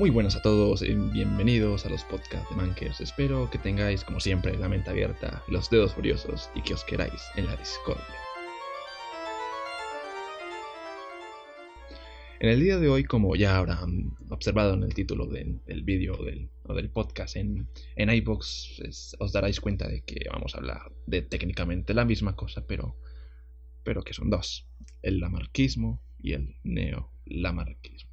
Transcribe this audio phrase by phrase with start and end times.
[0.00, 3.02] Muy buenas a todos y bienvenidos a los podcasts de Mankers.
[3.02, 7.20] Espero que tengáis, como siempre, la mente abierta, los dedos furiosos y que os queráis
[7.36, 8.02] en la discordia.
[12.38, 16.16] En el día de hoy, como ya habrán observado en el título del, vídeo
[16.62, 18.80] o del podcast en, en iBox,
[19.18, 22.96] os daréis cuenta de que vamos a hablar de técnicamente la misma cosa, pero,
[23.84, 24.66] pero que son dos:
[25.02, 28.09] el lamarquismo y el neo-lamarquismo.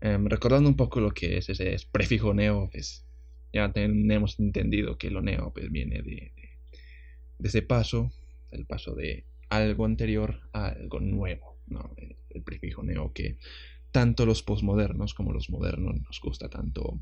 [0.00, 3.06] Em, recordando un poco lo que es ese prefijo neo, pues
[3.52, 6.32] ya tenemos entendido que lo neo pues, viene de,
[7.42, 8.12] ese paso,
[8.50, 11.94] el paso de algo anterior a algo nuevo, ¿no?
[11.96, 13.38] el, prefijo neo que
[13.92, 17.00] tanto los posmodernos como los modernos nos gusta tanto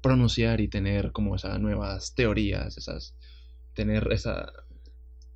[0.00, 3.14] pronunciar y tener como esas nuevas teorías, esas,
[3.74, 4.50] tener esa,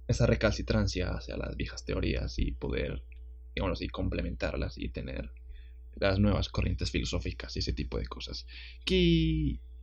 [0.06, 3.05] esa recalcitrancia hacia las viejas teorías y poder,
[3.55, 5.31] digamos así, complementarlas y tener
[6.00, 8.46] las nuevas corrientes filosóficas y ese tipo de cosas.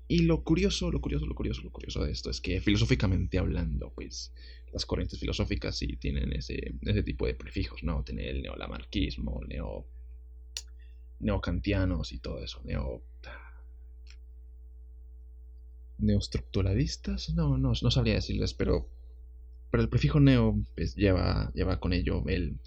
[0.08, 3.92] y lo curioso, lo curioso, lo curioso, lo curioso de esto es que filosóficamente hablando,
[3.96, 4.32] pues
[4.72, 8.04] las corrientes filosóficas sí tienen ese, ese tipo de prefijos, ¿no?
[8.04, 9.88] Tiene el neolamarquismo, neo
[11.20, 13.04] neocantianos y todo eso, neo
[15.98, 18.90] neoestructuralistas, no, no, no sabría decirles, pero
[19.76, 22.60] pero el prefijo neo pues, lleva, lleva con ello el,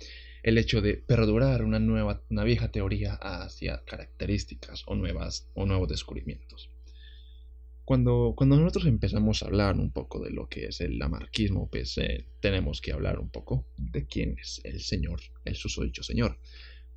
[0.43, 5.89] el hecho de perdurar una nueva, una vieja teoría hacia características o, nuevas, o nuevos
[5.89, 6.71] descubrimientos.
[7.85, 11.97] Cuando, cuando nosotros empezamos a hablar un poco de lo que es el lamarquismo, pues
[11.97, 16.39] eh, tenemos que hablar un poco de quién es el señor, el susodicho señor,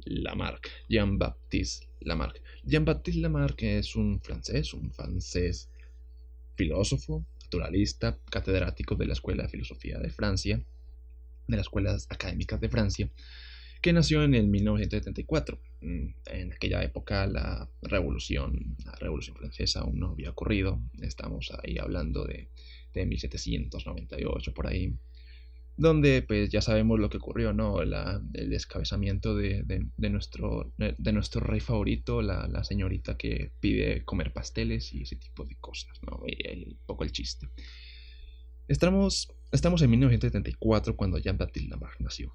[0.04, 2.42] Lamarck, Jean-Baptiste Lamarck.
[2.64, 5.70] Jean-Baptiste Lamarck es un francés, un francés
[6.56, 10.64] filósofo, naturalista, catedrático de la Escuela de Filosofía de Francia,
[11.48, 13.10] de las escuelas académicas de Francia,
[13.82, 15.60] que nació en el 1974.
[15.82, 22.26] Mm, en aquella época la revolución, revolución francesa aún no había ocurrido, estamos ahí hablando
[22.26, 22.50] de,
[22.94, 24.94] de 1798 por ahí,
[25.78, 27.82] donde pues ya sabemos lo que ocurrió, ¿no?
[27.82, 34.32] El descabezamiento de, de, nuestro, de nuestro rey favorito, la, la, señorita que pide comer
[34.32, 36.22] pasteles y ese tipo de cosas, ¿no?
[36.28, 37.48] Y un poco el chiste.
[38.68, 42.34] Estamos, estamos en 1974 cuando Jean-Baptiste Lamarck nació.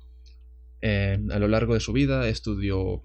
[0.83, 3.03] a lo largo de su vida estudió,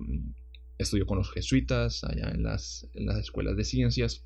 [0.77, 4.25] estudió con los jesuitas allá en las, en las escuelas de ciencias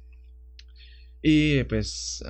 [1.22, 2.24] y pues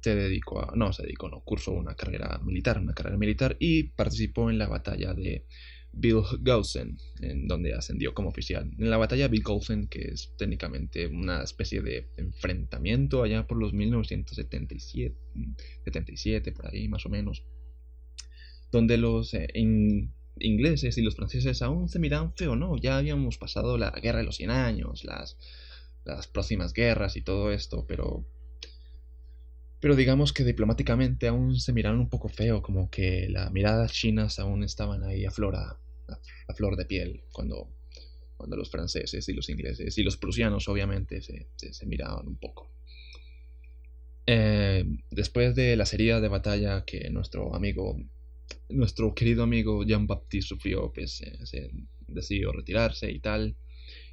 [0.00, 3.84] se dedicó a, no se dedicó, no, cursó una carrera militar, una carrera militar y
[3.84, 5.46] participó en la batalla de
[5.92, 8.70] Bilghausen, en donde ascendió como oficial.
[8.78, 13.72] En la batalla de Bilghausen, que es técnicamente una especie de enfrentamiento allá por los
[13.72, 15.16] 1977,
[15.84, 17.42] 77, por ahí más o menos,
[18.70, 19.48] donde los eh,
[20.38, 22.76] ingleses y los franceses aún se miraban feo, ¿no?
[22.76, 25.36] Ya habíamos pasado la guerra de los 100 años, las,
[26.04, 28.26] las próximas guerras y todo esto, pero
[29.80, 34.38] pero digamos que diplomáticamente aún se miraron un poco feo, como que las miradas chinas
[34.38, 35.78] aún estaban ahí a flor, a,
[36.54, 37.70] flor de piel cuando,
[38.36, 42.70] cuando los franceses y los ingleses y los prusianos obviamente se, se, miraban un poco.
[44.26, 47.96] Eh, después de las heridas de batalla que nuestro amigo,
[48.68, 51.70] nuestro querido amigo Jean-Baptiste sufrió, pues eh, se
[52.06, 53.56] decidió retirarse y tal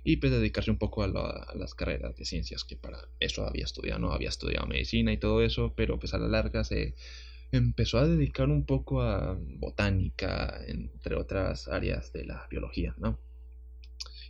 [0.08, 4.00] y pues dedicarse un poco a, las carreras de ciencias que para eso había estudiado,
[4.00, 4.14] ¿no?
[4.14, 6.96] Había estudiado medicina y todo eso, pero pues a la larga se
[7.52, 13.20] empezó a dedicar un poco a botánica, entre otras áreas de la biología, ¿no?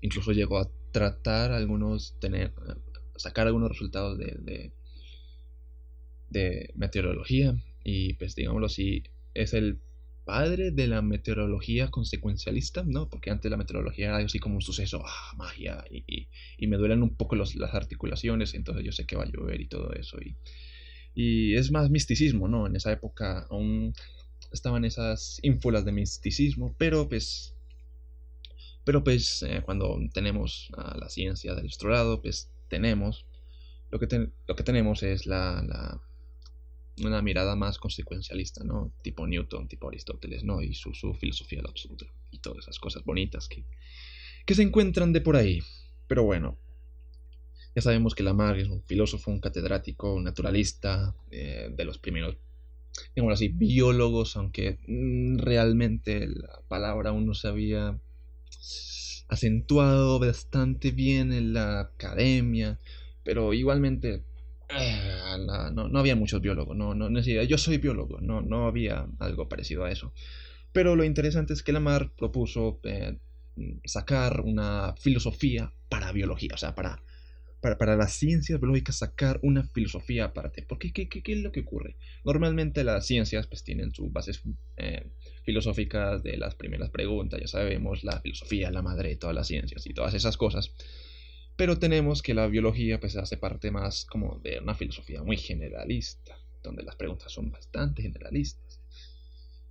[0.01, 2.53] Incluso llegó a tratar algunos, tener,
[3.15, 4.73] sacar algunos resultados de, de,
[6.29, 9.03] de meteorología y pues digámoslo así,
[9.35, 9.79] es el
[10.27, 13.07] padre de la meteorología consecuencialista, ¿no?
[13.07, 16.27] Porque antes la meteorología era así como un suceso, ah, magia, y,
[16.57, 19.67] y, me duelen un poco las articulaciones, entonces yo sé que va a llover y
[19.67, 20.17] todo eso.
[20.19, 20.35] Y,
[21.15, 22.67] y es más misticismo, ¿no?
[22.67, 23.93] En esa época aún
[24.51, 27.55] estaban esas ínfulas de misticismo, pero pues...
[28.83, 33.25] Pero pues eh, cuando tenemos a la ciencia del nuestro lado, pues tenemos...
[33.91, 36.01] Lo que, lo que tenemos es la
[37.03, 38.91] una mirada más consecuencialista, ¿no?
[39.01, 40.61] Tipo Newton, tipo Aristóteles, ¿no?
[40.61, 43.65] Y su, filosofía del absoluto y todas esas cosas bonitas que,
[44.45, 45.59] que se encuentran de por ahí.
[46.07, 46.57] Pero bueno,
[47.75, 52.37] ya sabemos que Lamarck es un filósofo, un catedrático, un naturalista, eh, de los primeros,
[53.15, 57.99] digamos así, biólogos, aunque mm, realmente la palabra aún no se había
[59.27, 62.79] acentuado bastante bien en la academia,
[63.23, 64.23] pero igualmente
[64.69, 65.37] eh,
[65.73, 69.47] no, no, había muchos biólogos, no, no decía, yo soy biólogo, no, no había algo
[69.47, 70.13] parecido a eso.
[70.73, 73.17] Pero lo interesante es que Lamarck propuso eh,
[73.85, 77.01] sacar una filosofía para biología, o sea, para,
[77.61, 80.63] para, las ciencias biológicas sacar una filosofía aparte.
[80.67, 81.95] Porque, ¿qué, qué, qué es lo que ocurre?
[82.23, 84.41] Normalmente las ciencias pues tienen sus bases
[84.77, 85.09] eh,
[85.43, 89.85] filosóficas de las primeras preguntas, ya sabemos, la filosofía, la madre de todas las ciencias
[89.87, 90.73] y todas esas cosas.
[91.57, 96.37] Pero tenemos que la biología pues hace parte más como de una filosofía muy generalista,
[96.63, 98.79] donde las preguntas son bastante generalistas.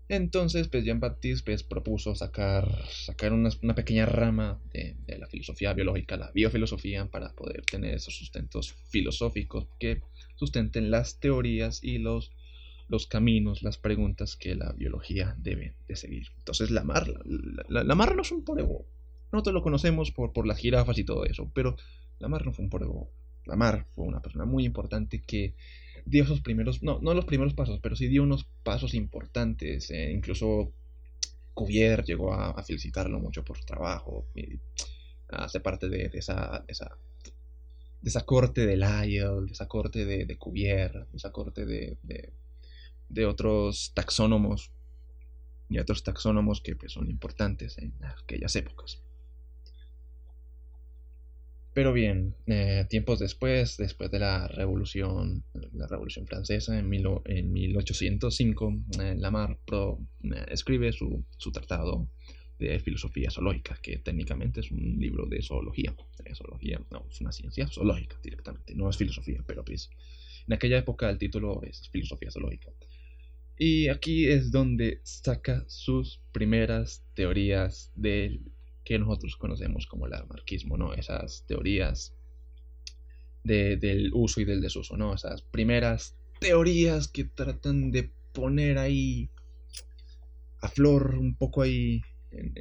[0.08, 6.30] Entonces, pues Jean-Baptiste pues, propuso sacar, sacar una, pequeña rama de, la filosofía biológica, la
[6.32, 10.02] biofilosofía, para poder tener esos sustentos filosóficos que
[10.36, 12.32] sustenten las teorías y los,
[12.88, 16.28] los caminos, las preguntas que la biología debe de seguir.
[16.38, 17.08] Entonces, la mar,
[17.68, 18.86] la, la, no es un porebo.
[19.32, 21.76] Nosotros lo conocemos por, por las jirafas y todo eso, pero
[22.18, 23.10] la mar no fue un porebo.
[23.44, 25.54] La mar fue una persona muy importante que
[26.04, 29.90] dio esos primeros, no, no los primeros pasos, pero sí dio unos pasos importantes.
[29.90, 30.72] Eh, incluso
[31.56, 34.26] Cuvier llegó a, felicitarlo mucho por su trabajo.
[34.34, 34.60] Y
[35.28, 36.96] hace parte de, esa, de, esa,
[38.02, 41.96] esa corte de Lyell, de esa corte de, de Cuvier, de esa corte de,
[43.08, 44.70] de, otros taxónomos
[45.68, 49.00] y otros taxónomos que pues, son importantes en aquellas épocas.
[51.76, 55.44] Pero bien, eh, tiempos después, después de la revolución,
[55.74, 56.90] la revolución francesa en,
[57.26, 62.08] en 1805, eh, Lamarck eh, escribe su, tratado
[62.58, 65.94] de filosofía zoológica, que técnicamente es un libro de zoología.
[66.34, 69.90] zoología no, es una ciencia zoológica directamente, no es filosofía, pero pues
[70.46, 72.72] en aquella época el título es filosofía zoológica.
[73.58, 78.40] Y aquí es donde saca sus primeras teorías del
[78.86, 80.94] que nosotros conocemos como el anarquismo, ¿no?
[80.94, 82.14] Esas teorías
[83.42, 85.12] del uso y del desuso, ¿no?
[85.12, 89.28] Esas primeras teorías que tratan de poner ahí
[90.60, 92.00] a flor un poco ahí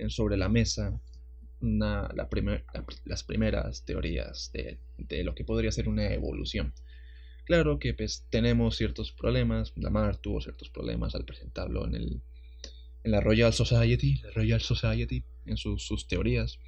[0.09, 0.99] sobre la mesa
[1.61, 2.27] la
[3.05, 6.73] las primeras teorías de, de, lo que podría ser una evolución.
[7.45, 12.21] Claro que pues tenemos ciertos problemas, Lamar tuvo ciertos problemas al presentarlo en el,
[13.05, 16.59] en la Royal Society, la Royal Society, en sus, teorías,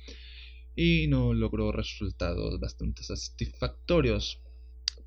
[0.75, 4.39] y no logró resultados bastante satisfactorios,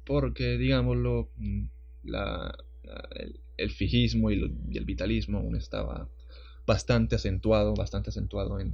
[0.05, 1.67] porque, digámoslo, mm,
[3.57, 4.43] el, fijismo y,
[4.75, 6.11] el vitalismo aún estaba
[6.67, 8.73] bastante acentuado, bastante acentuado en,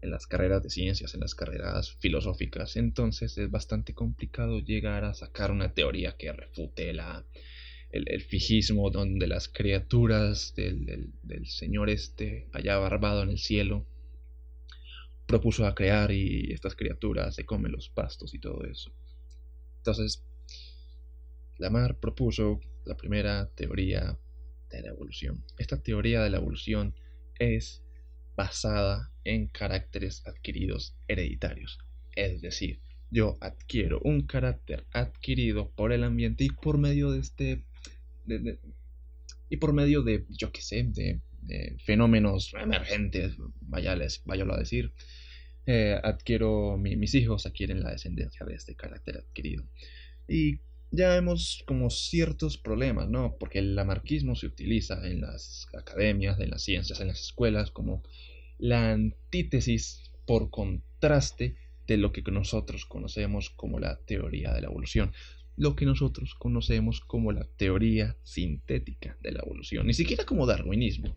[0.00, 5.12] en las carreras de ciencias, en las carreras filosóficas, entonces es bastante complicado llegar a
[5.12, 7.26] sacar una teoría que refute la,
[7.96, 11.12] el, fijismo donde las criaturas del,
[11.46, 13.86] Señor este, allá barbado en el cielo,
[15.26, 18.92] propuso a crear y estas criaturas se comen los pastos y todo eso.
[19.78, 20.24] Entonces,
[21.58, 24.18] Lamar propuso la primera teoría
[24.70, 25.42] de la evolución.
[25.56, 26.94] Esta teoría de la evolución
[27.38, 27.82] es
[28.36, 31.78] basada en caracteres adquiridos hereditarios.
[32.14, 37.64] Es decir, yo adquiero un carácter adquirido por el ambiente y por medio de este
[39.48, 41.20] y por medio de, yo qué sé, de,
[41.84, 44.92] fenómenos emergentes, vaya, a decir,
[45.66, 49.64] eh, adquiero, mis hijos adquieren la descendencia de este carácter adquirido.
[50.26, 53.36] Y ya vemos como ciertos problemas, ¿no?
[53.38, 58.02] Porque el lamarquismo se utiliza en las academias, en las ciencias, en las escuelas, como
[58.58, 65.12] la antítesis por contraste de lo que nosotros conocemos como la teoría de la evolución
[65.56, 71.16] lo que nosotros conocemos como la teoría sintética de la evolución, ni siquiera como darwinismo,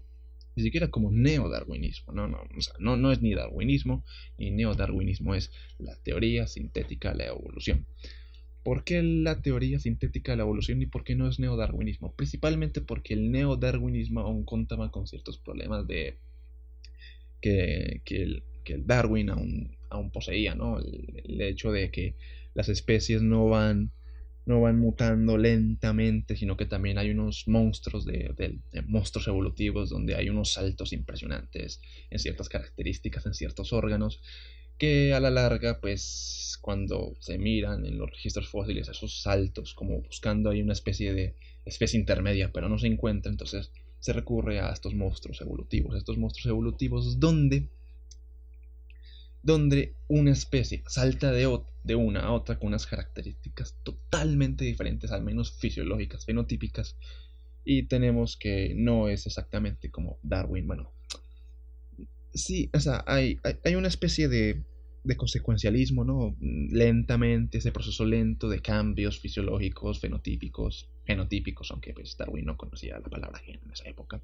[0.55, 2.43] ni siquiera como neodarwinismo, no, no,
[2.79, 4.05] no, no es ni darwinismo
[4.37, 7.85] ni neodarwinismo, es la teoría sintética de la evolución.
[8.63, 12.13] ¿Por qué la teoría sintética de la evolución y por qué no es neodarwinismo?
[12.13, 16.17] Principalmente porque el neodarwinismo aún contaba con ciertos problemas de
[17.41, 18.43] que, el,
[18.85, 20.77] Darwin aún, aún poseía, ¿no?
[20.79, 22.15] el hecho de que
[22.53, 23.91] las especies no van
[24.49, 30.27] no van mutando lentamente, sino que también hay unos monstruos de, monstruos evolutivos donde hay
[30.27, 31.79] unos saltos impresionantes
[32.09, 34.23] en ciertas características, en ciertos órganos,
[34.79, 40.01] que a la larga, pues cuando se miran en los registros fósiles esos saltos, como
[40.01, 44.71] buscando ahí una especie de especie intermedia, pero no se encuentra, entonces se recurre a
[44.71, 47.69] estos monstruos evolutivos, estos monstruos evolutivos donde
[49.43, 55.23] donde una especie salta de, de una a otra con unas características totalmente diferentes, al
[55.23, 56.97] menos fisiológicas, fenotípicas,
[57.63, 60.91] y tenemos que no es exactamente como Darwin, bueno,
[62.33, 64.63] sí, o sea, hay, hay, una especie de,
[65.17, 66.35] consecuencialismo, ¿no?
[66.39, 73.09] Lentamente, ese proceso lento de cambios fisiológicos, fenotípicos, genotípicos, aunque pues Darwin no conocía la
[73.09, 74.21] palabra gen en esa época.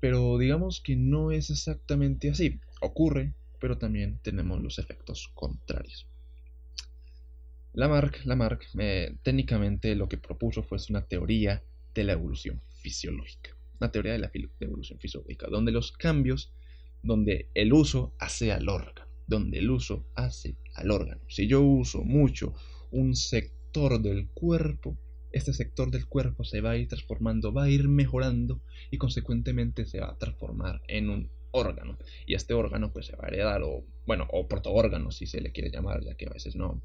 [0.00, 2.60] Pero digamos que no es exactamente así.
[2.80, 6.08] ocurre, pero también tenemos los efectos contrarios.
[7.74, 11.62] Lamarck, Lamarck eh, técnicamente lo que propuso fue una teoría
[11.94, 16.52] de la evolución fisiológica, una teoría de la evolución fisiológica, donde los cambios,
[17.04, 21.20] donde el uso hace al órgano, donde el uso hace al órgano.
[21.28, 22.54] Si yo uso mucho
[22.90, 24.98] un sector del cuerpo,
[25.30, 29.84] este sector del cuerpo se va a ir transformando, va a ir mejorando y consecuentemente
[29.86, 31.96] se va a transformar en un órgano.
[32.26, 35.52] Y este órgano pues se va a heredar o, bueno, o protoórgano si se le
[35.52, 36.82] quiere llamar, ya que a veces no,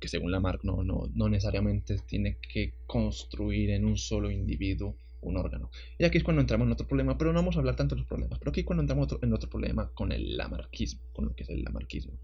[0.00, 5.36] que según Lamarck no, no, no necesariamente tiene que construir en un solo individuo un
[5.36, 5.70] órgano.
[5.98, 8.00] Y aquí es cuando entramos en otro problema, pero no vamos a hablar tanto de
[8.00, 11.34] los problemas, pero aquí es cuando entramos en otro problema con el lamarquismo, con lo
[11.34, 12.18] que es el lamarquismo.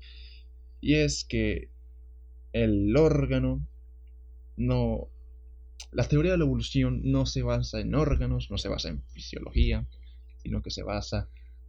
[0.80, 1.70] Y es que
[2.52, 3.66] el órgano
[4.56, 5.08] no...
[5.92, 9.86] La teoría de la evolución no se basa en órganos, no se basa en fisiología,
[10.42, 11.28] sino que se basa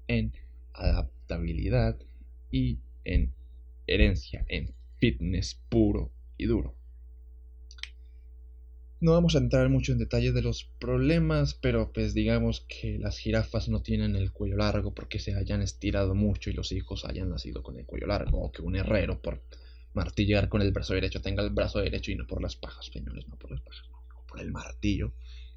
[0.09, 0.33] en
[0.73, 1.97] adaptabilidad
[2.51, 3.33] y en
[3.87, 6.75] herencia, en fitness puro y duro.
[9.01, 13.17] No vamos a entrar mucho en detalles de los problemas, pero pues digamos que las
[13.17, 17.29] jirafas no tienen el cuello largo porque se hayan estirado mucho y los hijos hayan
[17.29, 19.41] nacido con el cuello largo, o que un herrero por
[19.93, 23.27] martillar con el brazo derecho tenga el brazo derecho y no por las pajas, señores,
[23.29, 25.13] no por las pajas, no, por el martillo,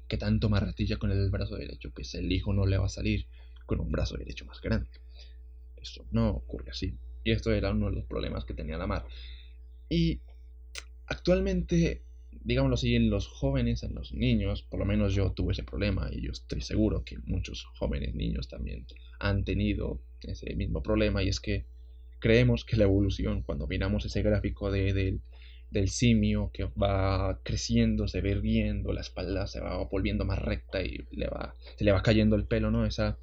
[0.07, 3.25] que tanto martilla con el brazo derecho, pues el hijo no le va a salir
[3.65, 4.89] con un brazo derecho más grande.
[5.75, 6.97] Esto no ocurre así.
[7.23, 9.05] Y esto era uno de los problemas que tenía la mar.
[9.89, 10.21] Y
[11.07, 15.63] actualmente, digámoslo así, en los jóvenes, en los niños, por lo menos yo tuve ese
[15.63, 18.85] problema y yo estoy seguro que muchos jóvenes niños también
[19.19, 21.65] han tenido ese mismo problema y es que
[22.19, 25.19] creemos que la evolución, cuando miramos ese gráfico de,
[25.69, 30.81] del simio que va creciendo, se va irguiendo, la espalda se va volviendo más recta
[30.81, 31.05] y
[31.77, 32.85] se le va cayendo el pelo, ¿no?
[32.85, 33.17] Esa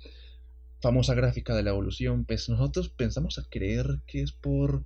[0.81, 4.85] famosa gráfica de la evolución, pues nosotros pensamos a creer que es por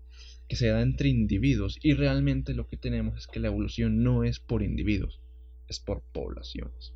[0.49, 4.25] que se da entre individuos y realmente lo que tenemos es que la evolución no
[4.25, 5.21] es por individuos,
[5.69, 6.93] es por poblaciones.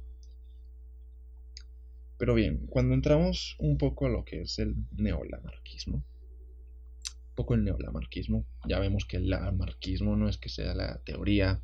[2.18, 7.64] Pero bien, cuando entramos un poco a lo que es el neolamarquismo, un poco el
[7.64, 11.62] neolamarquismo, ya vemos que el lamarquismo no es que sea la teoría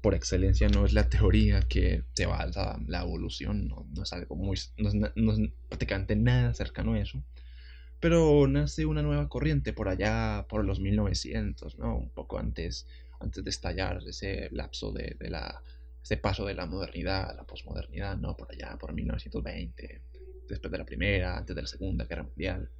[0.00, 4.58] por excelencia, no es la teoría que se basa la evolución, no, es algo muy,
[4.76, 7.22] no es prácticamente nada cercano a eso
[8.00, 11.96] pero nace una nueva corriente por allá, por los 1900, ¿no?
[11.96, 12.86] Un poco antes,
[13.20, 15.62] antes de estallar ese lapso de, la,
[16.02, 18.36] ese paso de la modernidad la posmodernidad, ¿no?
[18.36, 20.02] Por allá, por 1920,
[20.48, 22.70] después de la Primera, antes de la Segunda Guerra Mundial,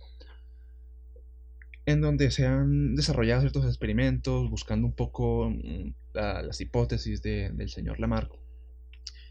[1.87, 5.53] en donde se han desarrollado ciertos experimentos buscando un poco
[6.17, 8.33] las hipótesis del señor Lamarck,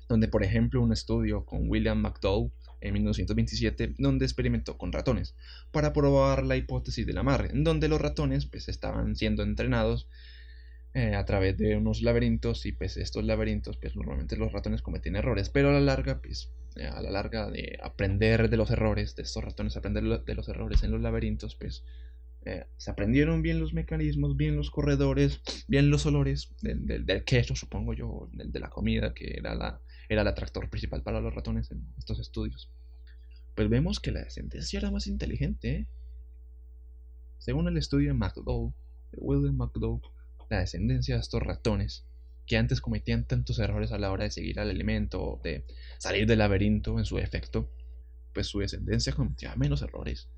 [0.08, 2.52] donde por ejemplo un estudio con William McDowell
[2.82, 5.36] en 1927, donde experimentó con ratones,
[5.72, 10.08] para probar la hipótesis del amarre, en donde los ratones pues, estaban siendo entrenados
[10.94, 15.18] eh, a través de unos laberintos y pues estos laberintos pues normalmente los ratones cometen
[15.18, 19.16] errores, pero a la larga pues eh, a la larga de aprender de los errores
[19.16, 21.84] de estos ratones, aprender de los errores en los laberintos pues
[22.46, 27.94] eh, se aprendieron bien los mecanismos, bien los corredores, bien los olores del, queso, supongo
[27.94, 31.84] yo, de, la comida, que era, la, era el atractor principal para los ratones en
[31.98, 32.72] estos estudios.
[33.56, 35.76] Pues vemos que la descendencia era más inteligente.
[35.76, 35.88] ¿eh?
[37.40, 38.74] Según el estudio de McDowell,
[39.12, 40.02] de William McDowell,
[40.52, 42.06] la descendencia de estos ratones,
[42.46, 45.66] que antes cometían tantos errores a la hora de seguir al elemento de
[45.98, 47.72] salir del laberinto en su efecto,
[48.34, 50.30] pues su descendencia cometía menos errores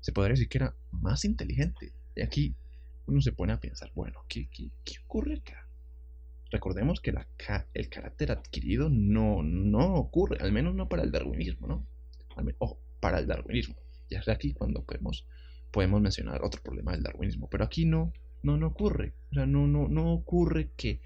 [0.00, 1.92] se podría decir que era más inteligente.
[2.14, 2.54] Y aquí
[3.06, 4.70] uno se pone a pensar, bueno, ¿qué, qué,
[5.04, 5.68] ocurre acá?
[6.50, 7.26] Recordemos que la,
[7.74, 11.86] el carácter adquirido no, no ocurre, al menos no para el darwinismo, ¿no?
[12.58, 13.76] Ojo, para el darwinismo.
[14.10, 15.26] Ya es aquí cuando podemos,
[15.70, 18.12] podemos mencionar otro problema del darwinismo, pero aquí no,
[18.42, 19.14] no, no ocurre.
[19.30, 21.00] O sea, no, no, no ocurre que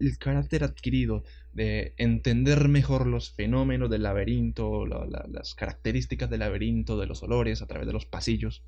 [0.00, 7.06] el carácter adquirido de entender mejor los fenómenos del laberinto, las características del laberinto, de
[7.06, 8.62] los olores a través de los pasillos,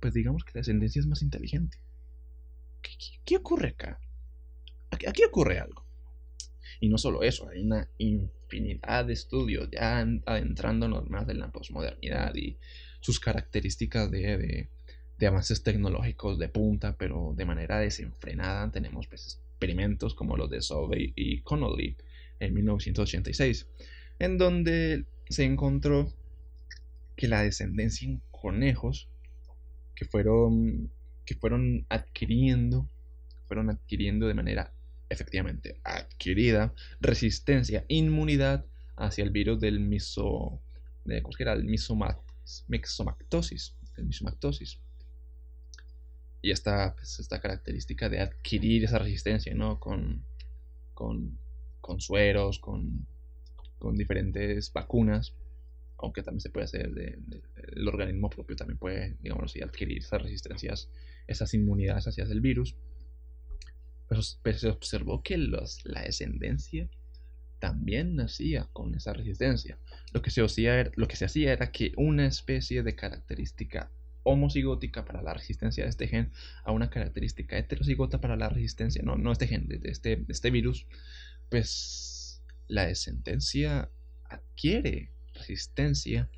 [0.00, 1.78] pues digamos que la descendencia es más inteligente.
[3.24, 4.00] ¿Qué, ocurre acá?
[4.90, 5.24] aquí?
[5.24, 5.84] ocurre algo.
[6.80, 12.34] Y no solo eso, hay una infinidad de estudios ya adentrándonos más en la posmodernidad
[12.34, 12.58] y
[13.00, 14.68] sus características de,
[15.18, 18.70] de avances tecnológicos de punta, pero de manera desenfrenada.
[18.70, 21.96] Tenemos pues, experimentos como los de Solvay y Connolly
[22.38, 23.66] en 1986,
[24.18, 26.12] en donde se encontró
[27.16, 29.08] que la descendencia en conejos
[29.94, 30.90] que fueron,
[31.24, 32.90] que fueron adquiriendo,
[33.46, 34.74] fueron adquiriendo de manera
[35.08, 38.66] efectivamente adquirida resistencia, inmunidad
[38.96, 40.60] hacia el virus del miso,
[41.04, 43.16] de, ¿cómo?
[44.52, 44.83] El.
[46.44, 49.80] Y esta, pues, esta característica de adquirir esa resistencia, ¿no?
[49.80, 50.26] Con,
[50.92, 51.38] con,
[52.00, 53.06] sueros, con,
[53.78, 55.32] con diferentes vacunas,
[55.96, 57.18] aunque también se puede hacer de,
[57.74, 60.90] el organismo propio también puede, digamos así, adquirir esas resistencias,
[61.26, 62.76] esas inmunidades hacia el virus.
[64.06, 66.90] Pero, se observó que los, la descendencia
[67.58, 69.78] también nacía con esa resistencia.
[70.12, 73.90] Lo que, se hacía, lo que se hacía era que una especie de característica
[74.24, 76.32] homocigótica para la resistencia de este gen
[76.64, 80.50] a una característica heterocigota para la resistencia, no, no este gen, de este, de este
[80.50, 80.86] virus,
[81.50, 83.90] pues la descendencia
[84.24, 86.30] adquiere resistencia,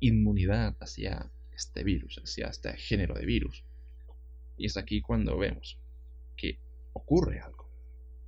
[0.00, 3.64] inmunidad hacia este virus, hacia este género de virus.
[4.56, 5.78] Y es aquí cuando vemos
[6.36, 6.58] que
[6.92, 7.70] ocurre algo.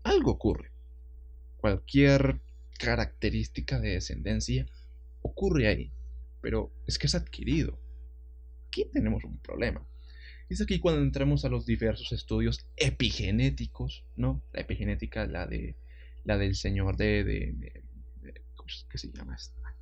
[0.05, 0.71] Algo ocurre.
[1.57, 2.41] Cualquier
[2.79, 4.67] característica de descendencia
[5.23, 5.93] ocurre ahí,
[6.41, 7.81] pero es que es adquirido.
[8.75, 9.87] Aquí tenemos un problema.
[10.49, 14.43] Es aquí cuando entramos a los diversos estudios epigenéticos, ¿no?
[14.53, 15.77] La epigenética, la de
[16.25, 17.83] la del señor de, de,
[18.57, 19.37] ¿cómo que se llama?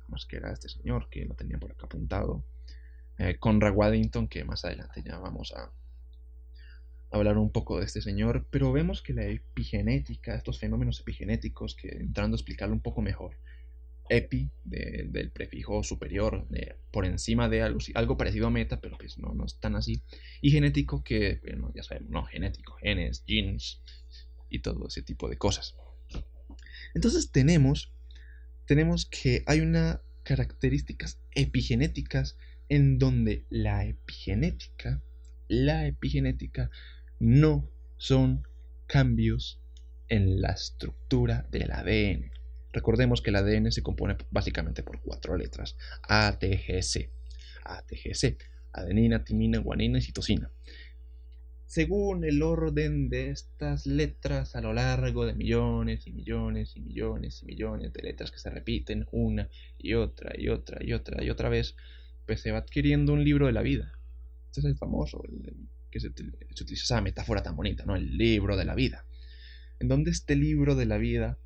[0.05, 1.09] ¿Cómo es que era este señor?
[1.09, 2.45] Que lo tenía por acá apuntado.
[3.17, 5.71] Eh, Conrad Waddington, que más adelante ya vamos a,
[7.09, 11.87] hablar un poco de este señor, pero vemos que la epigenética, estos fenómenos epigenéticos, que
[11.89, 13.39] entrando a explicarlo un poco mejor,
[14.17, 16.47] epi del prefijo superior,
[16.91, 20.03] por encima de algo, algo, parecido a meta, pero pues no, no es tan así,
[20.41, 23.81] y genético, que bueno, ya sabemos, no, genético, genes, genes
[24.49, 25.75] y todo ese tipo de cosas.
[26.93, 27.91] Entonces tenemos,
[28.65, 32.37] tenemos que hay unas características epigenéticas
[32.69, 35.01] en donde la epigenética,
[35.47, 36.69] la epigenética
[37.19, 37.67] no
[37.97, 38.47] son
[38.85, 39.59] cambios
[40.07, 42.42] en la estructura del ADN.
[42.73, 45.77] Recordemos que el ADN se compone básicamente por cuatro letras.
[46.01, 47.11] A, T, G, C.
[47.63, 48.37] A, T, G, C.
[48.73, 50.49] Adenina, timina, guanina y citosina.
[51.67, 57.41] Según el orden de estas letras a lo largo de millones y millones y millones
[57.41, 61.29] y millones de letras que se repiten una y otra y otra y otra y
[61.29, 61.75] otra vez,
[62.25, 63.93] pues se va adquiriendo un libro de la vida.
[64.47, 65.23] Este es el famoso,
[65.89, 67.95] que se, utiliza esa metáfora tan bonita, ¿no?
[67.95, 69.05] El libro de la vida.
[69.79, 71.37] En donde este libro de la vida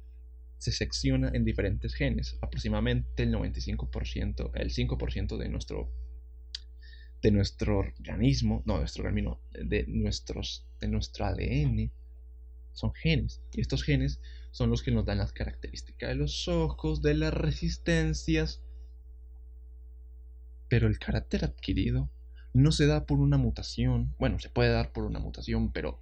[0.58, 5.92] se secciona en diferentes genes, aproximadamente el 95%, el 5% de nuestro
[7.22, 11.92] de nuestro organismo, no, de nuestro organismo, de nuestros de nuestro ADN
[12.78, 13.42] son genes.
[13.54, 17.34] Y estos genes son los que nos dan las características de los ojos, de las
[17.34, 18.62] resistencias,
[20.70, 22.12] pero el carácter adquirido
[22.54, 24.16] no se da por una mutación.
[24.20, 26.02] Bueno, se puede dar por una mutación, pero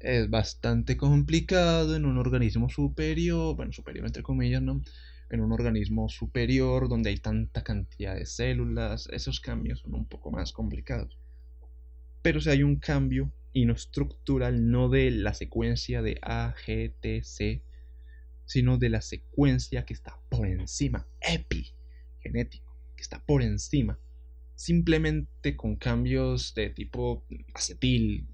[0.00, 4.82] es bastante complicado en un organismo superior, bueno, superior entre comillas, ¿no?
[5.30, 10.30] En un organismo superior donde hay tanta cantidad de células, esos cambios son un poco
[10.30, 11.18] más complicados.
[12.22, 13.74] Pero si hay un cambio y no
[14.52, 17.62] no de la secuencia de A, G, T, C,
[18.44, 23.98] sino de la secuencia que está por encima, epigenético, que está por encima
[24.58, 28.26] simplemente con cambios de tipo acetil,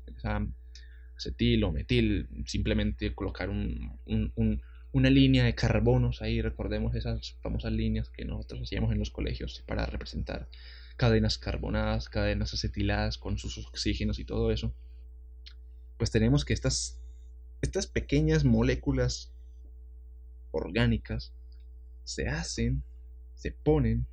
[1.16, 8.24] acetil o metil, simplemente colocar una línea de carbonos ahí, recordemos esas famosas líneas que
[8.24, 10.48] nosotros hacíamos en los colegios para representar
[10.96, 14.74] cadenas carbonadas, cadenas acetiladas con sus oxígenos y todo eso,
[15.96, 17.00] pues tenemos que estas,
[17.62, 19.32] estas pequeñas moléculas
[20.50, 21.32] orgánicas
[22.04, 22.84] se hacen,
[23.34, 24.06] se ponen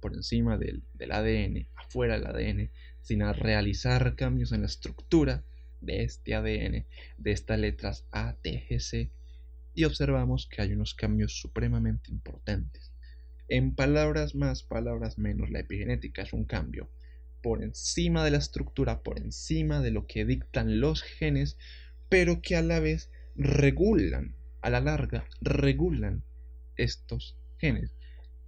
[0.00, 5.44] por encima del, ADN, afuera del ADN, sin realizar cambios en la estructura
[5.86, 6.84] de este ADN,
[7.16, 9.10] de estas letras A, T, G, C,
[9.74, 12.92] y observamos que hay unos cambios supremamente importantes.
[13.48, 16.90] En palabras más, palabras menos, la epigenética es un cambio
[17.42, 21.56] por encima de la estructura, por encima de lo que dictan los genes,
[22.08, 26.24] pero que a la vez regulan, a la larga, regulan
[26.76, 27.94] estos genes.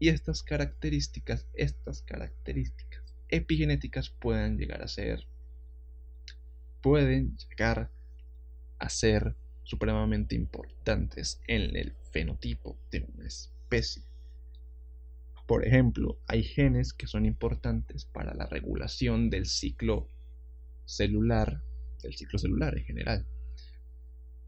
[0.01, 5.29] Y estas características, estas características epigenéticas pueden llegar a ser,
[6.81, 7.91] pueden llegar
[8.79, 14.03] a ser supremamente importantes en el fenotipo de una especie.
[15.47, 20.09] Por ejemplo, hay genes que son importantes para la regulación del ciclo
[20.85, 21.62] celular,
[22.03, 23.27] del ciclo celular en general.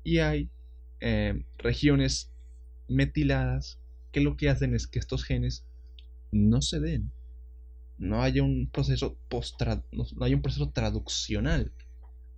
[0.03, 0.51] Y hay
[1.01, 2.31] eh, regiones
[2.89, 3.79] metiladas
[4.13, 5.65] que lo que hacen es que estos genes
[6.33, 7.13] no se den.
[7.99, 9.61] No haya un proceso post
[9.93, 11.73] no hay un proceso traduccional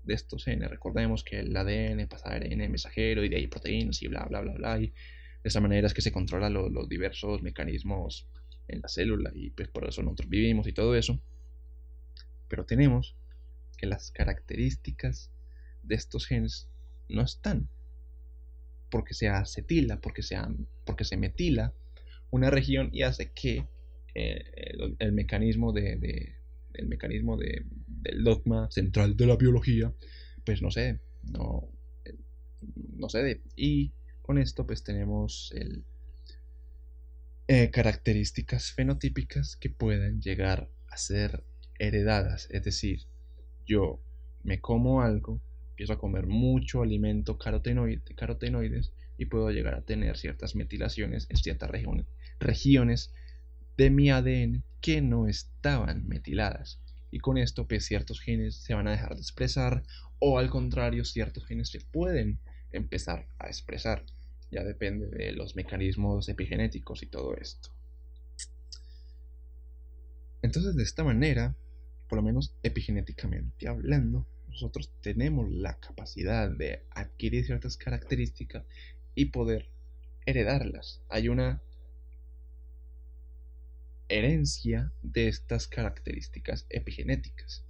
[0.05, 0.71] de estos genes.
[0.71, 4.41] Recordemos que el ADN pasa a ARN mensajero y de ahí proteínas y bla bla
[4.41, 4.81] bla bla.
[4.81, 4.95] Y de
[5.49, 8.29] esa manera es que se controlan los diversos mecanismos
[8.69, 11.21] en la célula y pues por eso nosotros vivimos y todo eso.
[12.49, 13.17] Pero tenemos
[13.77, 15.33] que las características
[15.83, 16.69] de estos genes
[17.09, 17.69] no están.
[18.91, 20.37] Porque se acetila, porque se,
[20.85, 21.73] porque se metila
[22.31, 23.67] una región y hace que
[24.15, 26.37] eh, el, mecanismo de,
[26.75, 29.93] el mecanismo de, del dogma central de la biología,
[30.45, 31.69] pues no sé, no,
[32.97, 35.85] no sé, y con esto pues tenemos el,
[37.49, 41.45] eh, características fenotípicas que pueden llegar a ser
[41.79, 43.03] heredadas, es decir,
[43.67, 44.01] yo
[44.43, 50.17] me como algo, empiezo a comer mucho alimento carotenoide, carotenoides y puedo llegar a tener
[50.17, 52.07] ciertas metilaciones en ciertas regiones,
[52.39, 53.13] regiones
[53.77, 56.81] de mi ADN que no estaban metiladas.
[57.11, 59.83] Y con esto, pues ciertos genes se van a dejar de expresar
[60.19, 62.39] o al contrario, ciertos genes se pueden
[62.71, 64.05] empezar a expresar.
[64.51, 67.71] Ya depende de los mecanismos epigenéticos y todo esto.
[70.43, 71.57] Entonces, de esta manera,
[72.09, 78.65] por lo menos epigenéticamente hablando, nosotros tenemos la capacidad de adquirir ciertas características
[79.15, 79.71] y poder
[80.27, 81.03] heredarlas.
[81.09, 81.63] Hay una
[84.13, 87.65] herencia de estas características epigenéticas.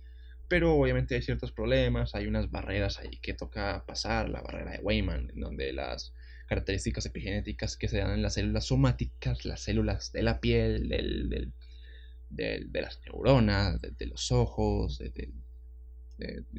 [0.49, 4.81] Pero obviamente hay ciertos problemas, hay unas barreras ahí que toca pasar, la barrera de
[4.81, 6.13] Weyman, en donde las
[6.47, 11.55] características epigenéticas que se dan en las células somáticas, las células de la piel, del,
[12.29, 15.33] de las neuronas, de, los ojos, de,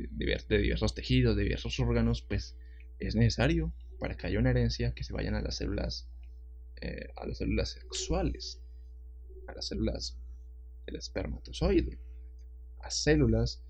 [0.09, 2.57] diversos tejidos, de diversos órganos, pues
[2.97, 6.09] es necesario para que haya una herencia que se vayan a las células,
[6.81, 8.62] eh, a las células sexuales,
[9.47, 10.17] a las células
[10.85, 11.99] del espermatozoide,
[12.81, 13.63] a células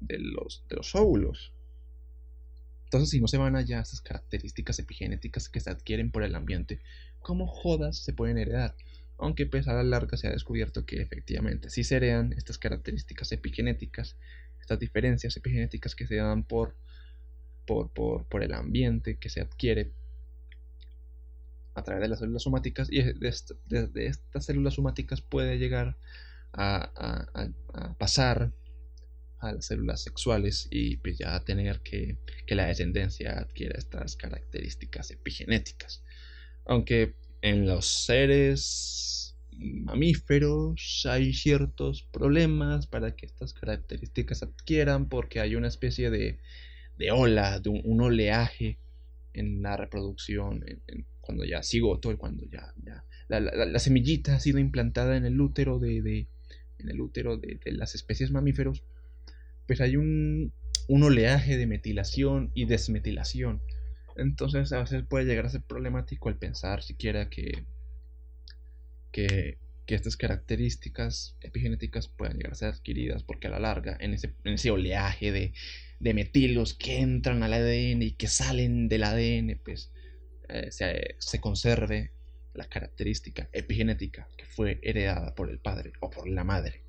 [0.00, 1.52] de los, de los óvulos.
[2.84, 6.80] Entonces, si no se van allá estas características epigenéticas que se adquieren por el ambiente,
[7.20, 8.74] ¿cómo jodas se pueden heredar?
[9.18, 13.32] Aunque pues a la larga se ha descubierto que efectivamente si se heredan estas características
[13.32, 14.16] epigenéticas,
[14.60, 16.76] estas diferencias epigenéticas que se dan por,
[17.66, 19.92] por, por el ambiente que se adquiere
[21.78, 25.96] a través de las células somáticas y de, estas células somáticas puede llegar
[26.52, 26.90] a,
[27.98, 28.52] pasar
[29.38, 35.10] a las células sexuales y pues ya tener que, que, la descendencia adquiera estas características
[35.10, 36.02] epigenéticas.
[36.64, 45.56] Aunque en los seres mamíferos hay ciertos problemas para que estas características adquieran porque hay
[45.56, 46.38] una especie de,
[46.96, 48.78] de ola, de un, oleaje
[49.32, 51.60] en la reproducción, en, cuando ya
[52.00, 52.72] todo cuando ya,
[53.28, 56.26] la, semillita ha sido implantada en el útero de,
[56.78, 58.82] en el útero de, las especies mamíferos,
[59.66, 60.54] pues hay un,
[60.88, 63.60] un oleaje de metilación y desmetilación.
[64.16, 67.62] Entonces a veces puede llegar a ser problemático el pensar siquiera que,
[69.12, 74.14] que, que, estas características epigenéticas puedan llegar a ser adquiridas porque a la larga en
[74.14, 75.52] ese, en ese oleaje de,
[76.00, 79.92] de metilos que entran al ADN y que salen del ADN, pues
[80.48, 82.10] eh, se, conserve
[82.54, 86.82] la característica epigenética que fue heredada por el padre o por la madre.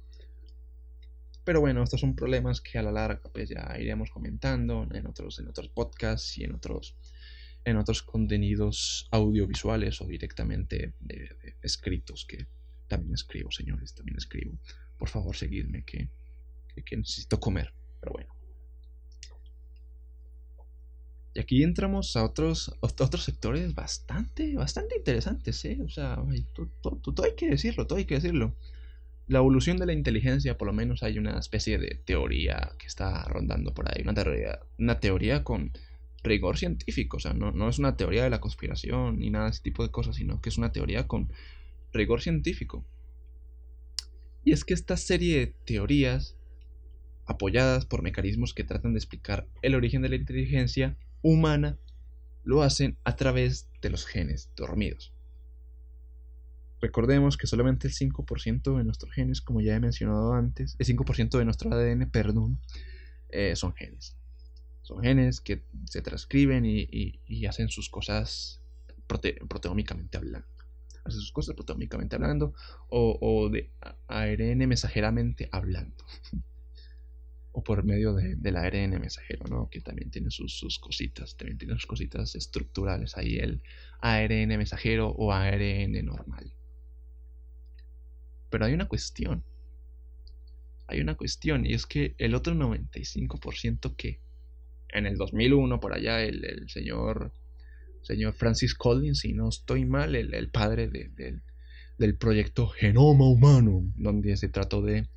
[1.44, 5.40] Pero bueno, estos son problemas que a la larga pues ya iremos comentando en otros,
[5.40, 6.96] en otros podcasts y en otros,
[7.66, 10.94] en otros contenidos audiovisuales o directamente
[11.62, 12.48] escritos que
[12.88, 14.58] también escribo, señores, también escribo.
[14.98, 16.10] Por favor, seguidme que,
[16.84, 17.74] que necesito comer.
[18.00, 18.39] Pero bueno.
[21.40, 25.80] Y aquí entramos a otros, otros sectores bastante, bastante interesantes, ¿eh?
[25.86, 26.22] O sea,
[26.82, 28.58] todo, hay que decirlo, todo hay que decirlo.
[29.26, 33.24] La evolución de la inteligencia, por lo menos hay una especie de teoría que está
[33.24, 35.72] rondando por ahí, una teoría, una teoría con
[36.24, 39.52] rigor científico, o sea, no, no es una teoría de la conspiración ni nada de
[39.52, 41.32] ese tipo de cosas, sino que es una teoría con
[41.94, 42.84] rigor científico.
[44.44, 46.36] Y es que esta serie de teorías,
[47.26, 51.78] apoyadas por mecanismos que tratan de explicar el origen de la inteligencia, humana
[52.44, 55.14] lo hacen a través de los genes dormidos.
[56.82, 61.38] Recordemos que solamente el 5% de nuestros genes, como ya he mencionado antes, el 5%
[61.38, 62.60] de nuestro ADN, perdón,
[63.30, 64.16] eh, son genes.
[64.82, 68.62] Son genes que se transcriben y, hacen sus cosas
[69.08, 70.48] proteómicamente hablando.
[71.04, 72.54] Hacen sus cosas proteómicamente hablando
[72.90, 73.72] o, o de
[74.08, 76.04] ARN mensajeramente hablando.
[77.60, 79.70] O por medio de, del ARN mensajero, ¿no?
[79.70, 83.62] Que también tiene sus, cositas, también tiene sus cositas estructurales ahí, el
[84.00, 86.54] ARN mensajero o ARN normal.
[88.50, 89.44] Pero hay una cuestión.
[90.88, 94.22] Hay una cuestión y es que el otro 95% que
[94.88, 97.32] en el 2001 por allá el, señor
[98.02, 101.42] señor Francis Collins, si no estoy mal, el, padre de,
[101.98, 105.10] del proyecto Genoma Humano, donde se trató de,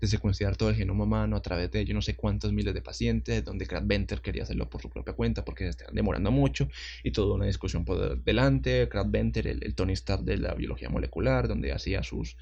[0.00, 2.82] de, secuenciar todo el genoma humano a través de yo no sé cuántos miles de
[2.82, 6.68] pacientes, donde Craig Venter quería hacerlo por su propia cuenta porque se estaban demorando mucho
[7.02, 8.88] y toda una discusión por delante.
[8.88, 12.36] Craig Venter, el, el Tony Stark de la biología molecular, donde hacía sus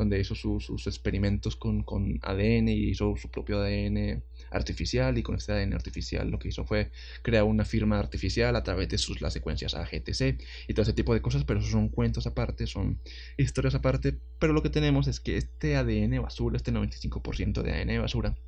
[0.00, 5.36] donde hizo sus experimentos con, con, ADN y hizo su propio ADN artificial y con
[5.36, 9.20] este ADN artificial lo que hizo fue crear una firma artificial a través de sus
[9.20, 12.98] las secuencias AGTC y todo ese tipo de cosas, pero son cuentos aparte, son
[13.36, 18.00] historias aparte, pero lo que tenemos es que este ADN basura, este 95% de ADN
[18.00, 18.38] basura,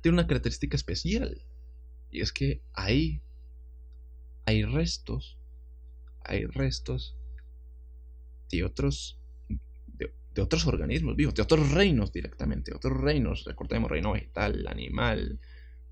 [0.00, 1.42] tiene una característica especial
[2.10, 3.20] y es que ahí
[4.46, 5.36] hay restos,
[6.24, 7.18] hay restos
[8.50, 9.17] de otros
[10.38, 15.40] de otros organismos vivos, de otros reinos directamente, otros reinos, recordemos, reino vegetal, animal,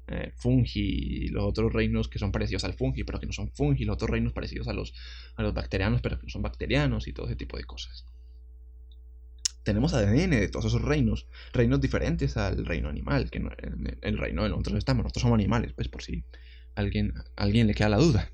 [0.06, 3.84] eh, fungi, los otros reinos que son parecidos al fungi, pero que no son fungi,
[3.84, 4.94] los otros reinos parecidos a los,
[5.34, 8.06] a los bacterianos, pero que no son bacterianos y todo ese tipo de cosas.
[9.64, 14.16] Tenemos ADN de todos esos reinos, reinos diferentes al reino animal, que no, el, el
[14.16, 16.22] reino de nosotros estamos, nosotros somos animales, pues por si
[16.76, 18.30] alguien, alguien le queda la duda.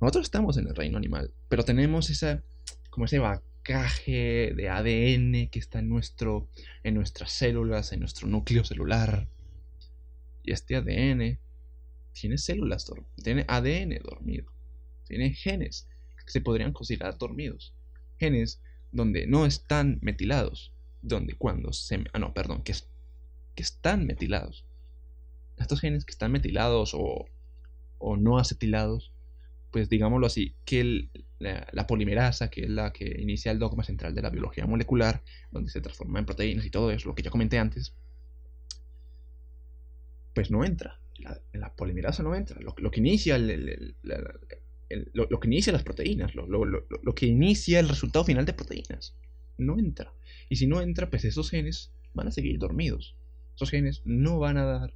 [0.00, 2.44] Nosotros estamos en el reino animal, pero tenemos esa,
[2.88, 3.18] como ese
[3.66, 6.48] de ADN que está en, nuestro,
[6.84, 9.28] en nuestras células, en nuestro núcleo celular.
[10.44, 11.38] Y este ADN
[12.12, 12.90] tiene células,
[13.22, 14.52] tiene ADN dormido,
[15.04, 15.88] tiene genes
[16.24, 17.74] que se podrían considerar dormidos,
[18.18, 18.60] genes
[18.92, 22.04] donde no están metilados, donde cuando se...
[22.12, 22.72] Ah, no, perdón, que,
[23.54, 24.64] que están metilados.
[25.58, 27.26] Estos genes que están metilados o,
[27.98, 29.12] o no acetilados,
[29.72, 34.14] pues digámoslo así, que el, la, polimerasa, que es la que inicia el dogma central
[34.14, 37.30] de la biología molecular, donde se transforma en proteínas y todo eso, lo que ya
[37.30, 37.94] comenté antes,
[40.34, 41.00] pues no entra.
[41.52, 42.60] La, polimerasa no entra.
[42.60, 48.52] Lo, que inicia lo, que inicia las proteínas, lo, que inicia el resultado final de
[48.52, 49.16] proteínas,
[49.56, 50.12] no entra.
[50.48, 53.16] Y si no entra, pues esos genes van a seguir dormidos.
[53.54, 54.94] Esos genes no van a dar,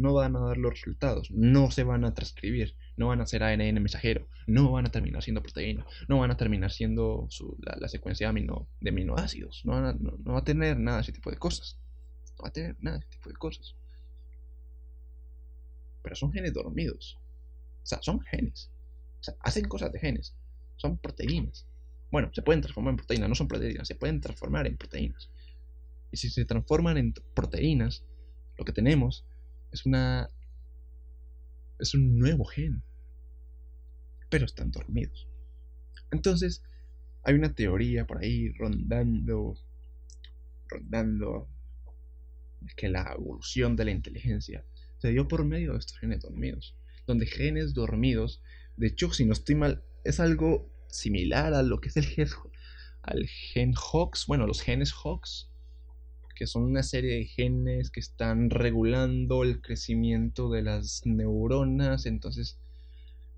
[0.00, 3.42] no van a dar los resultados, no se van a transcribir no van a ser
[3.42, 7.28] ARN mensajero, no van a terminar siendo proteína, no van a terminar siendo
[7.60, 11.38] la, secuencia de, amino, de aminoácidos, no, va a tener nada de ese tipo de
[11.38, 11.78] cosas.
[12.36, 13.74] No va a tener nada de ese tipo de cosas.
[16.02, 17.18] Pero son genes dormidos.
[17.82, 18.70] O sea, son genes.
[19.20, 20.36] O sea, hacen cosas de genes.
[20.76, 21.66] Son proteínas.
[22.10, 25.30] Bueno, se pueden transformar en proteínas, no son proteínas, se pueden transformar en proteínas.
[26.12, 28.04] Y si se transforman en proteínas,
[28.58, 29.24] lo que tenemos
[29.72, 30.28] es una
[31.78, 32.82] es un nuevo gen
[34.30, 35.28] pero están dormidos.
[36.10, 36.62] Entonces,
[37.22, 39.58] hay una teoría por ahí rondando,
[40.68, 41.48] rondando,
[42.76, 44.64] que la evolución de la inteligencia
[44.98, 48.42] se dio por medio de estos genes dormidos, donde genes dormidos,
[48.76, 52.28] de hecho, si no estoy mal, es algo similar a lo que es el gen,
[53.02, 55.49] al gen HOX, bueno, los genes HOX,
[56.40, 62.58] que son una serie de genes que están regulando el crecimiento de las neuronas, entonces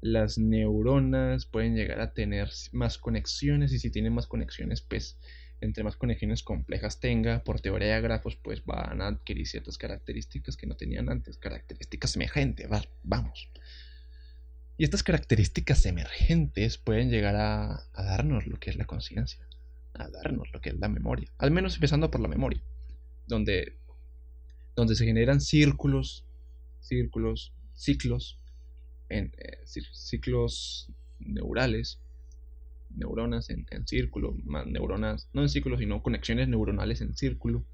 [0.00, 5.18] las neuronas pueden llegar a tener más conexiones y si tienen más conexiones, pues
[5.60, 10.56] entre más conexiones complejas tenga, por teoría de grafos, pues van a adquirir ciertas características
[10.56, 12.68] que no tenían antes, características emergentes,
[13.02, 13.50] vamos.
[14.76, 19.44] Y estas características emergentes pueden llegar a darnos lo que es la conciencia,
[19.94, 22.62] a darnos lo que es la memoria, al menos empezando por la memoria,
[23.32, 23.76] donde,
[24.76, 26.24] donde se generan círculos,
[26.80, 28.38] círculos, ciclos
[29.08, 31.98] en eh, ciclos neurales,
[32.94, 37.64] neuronas en, círculo, más neuronas, no en círculo, sino conexiones neuronales en círculo,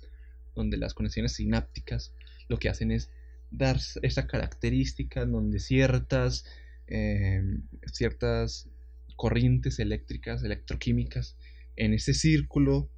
[0.55, 2.13] donde las conexiones sinápticas
[2.49, 3.11] lo que hacen es
[3.51, 6.45] dar esa característica donde ciertas,
[6.87, 8.69] em, ciertas
[9.17, 11.37] corrientes eléctricas, electroquímicas,
[11.75, 12.89] en ese círculo,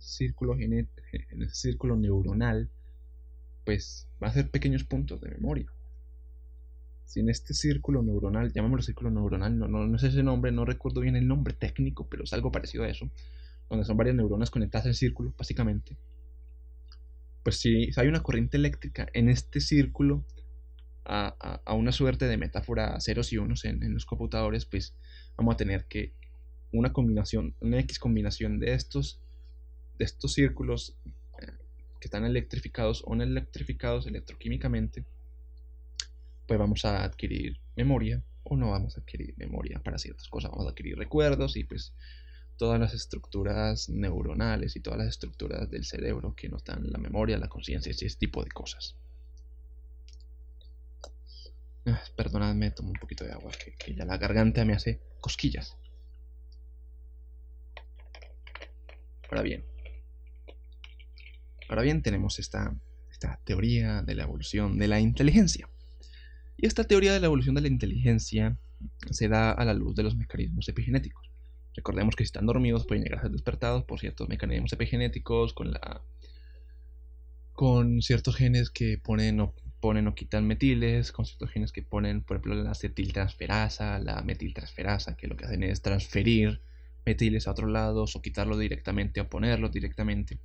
[0.00, 2.70] círculo en ese círculo neuronal,
[3.64, 5.70] pues va a ser pequeños puntos de memoria
[7.10, 10.64] si en este círculo neuronal, llamémoslo círculo neuronal, no, no, no sé ese nombre, no
[10.64, 13.10] recuerdo bien el nombre técnico, pero es algo parecido a eso,
[13.68, 15.96] donde son varias neuronas conectadas en círculo, básicamente.
[17.42, 20.24] Pues si, hay una corriente eléctrica en este círculo,
[21.04, 21.34] a,
[21.74, 24.94] una suerte de metáfora ceros y unos en, los computadores, pues
[25.36, 26.12] vamos a tener que
[26.70, 29.20] una combinación, una X combinación de estos,
[30.00, 30.96] de estos círculos
[31.42, 31.52] eh,
[32.00, 35.04] que están electrificados o no electrificados electroquímicamente,
[36.46, 40.66] pues vamos a adquirir memoria o no vamos a adquirir memoria para ciertas cosas, vamos
[40.66, 41.92] a adquirir recuerdos y pues
[42.56, 47.36] todas las estructuras neuronales y todas las estructuras del cerebro que nos dan la memoria,
[47.36, 48.96] la conciencia y ese tipo de cosas.
[51.84, 55.76] Ah, perdonadme, tomo un poquito de agua, que, que ya la garganta me hace cosquillas.
[59.30, 59.64] Ahora bien,
[61.70, 62.76] ahora bien tenemos esta,
[63.10, 65.68] esta teoría de la evolución de la inteligencia.
[66.56, 68.58] Y esta teoría de la evolución de la inteligencia
[69.10, 71.30] se da a la luz de los mecanismos epigenéticos.
[71.74, 75.70] Recordemos que si están dormidos pueden llegar a ser despertados por ciertos mecanismos epigenéticos, con,
[75.70, 76.02] la,
[77.52, 82.22] con ciertos genes que ponen o, ponen o quitan metiles, con ciertos genes que ponen,
[82.22, 86.62] por ejemplo, la acetiltransferasa, la metiltransferasa, que lo que hacen es transferir
[87.06, 90.40] metiles a otros lados o quitarlo directamente o ponerlos directamente,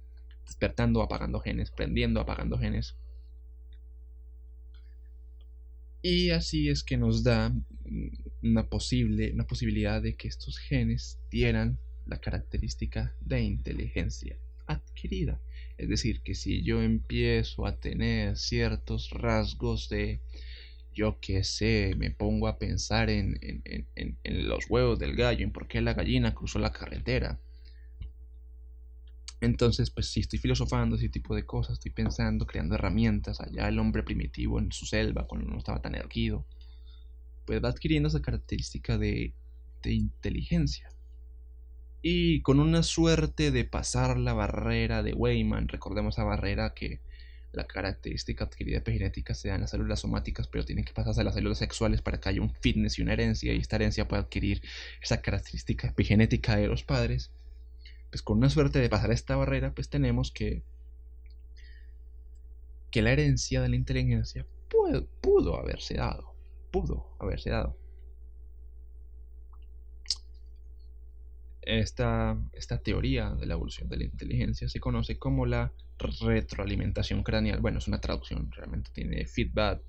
[0.45, 2.95] despertando, apagando genes, prendiendo, apagando genes.
[6.01, 7.51] Y así es que nos da
[8.43, 15.41] una, posible, una posibilidad de que estos genes dieran la característica de inteligencia adquirida.
[15.77, 20.21] Es decir, que si yo empiezo a tener ciertos rasgos de,
[20.93, 25.67] yo qué sé, me pongo a pensar en, en, los huevos del gallo, en por
[25.67, 27.39] qué la gallina cruzó la carretera,
[29.45, 33.79] entonces, pues si estoy filosofando ese tipo de cosas, estoy pensando, creando herramientas, allá el
[33.79, 36.45] hombre primitivo en su selva, cuando no estaba tan erguido,
[37.45, 39.34] pues va adquiriendo esa característica de,
[39.84, 40.89] inteligencia.
[42.01, 47.01] Y con una suerte de pasar la barrera de Weyman, recordemos esa barrera que
[47.51, 51.23] la característica adquirida epigenética se da en las células somáticas, pero tienen que pasarse a
[51.23, 54.23] las células sexuales para que haya un fitness y una herencia, y esta herencia puede
[54.23, 54.63] adquirir
[55.03, 57.31] esa característica epigenética de los padres
[58.15, 60.63] pues con una suerte de pasar esta barrera, pues tenemos que,
[62.91, 64.47] que la herencia de la inteligencia
[65.21, 66.34] pudo, haberse dado,
[66.71, 67.75] pudo haberse dado.
[71.62, 77.60] Esta, esta, teoría de la evolución de la inteligencia se conoce como la retroalimentación craneal.
[77.60, 79.82] Bueno, es una traducción, realmente tiene feedback,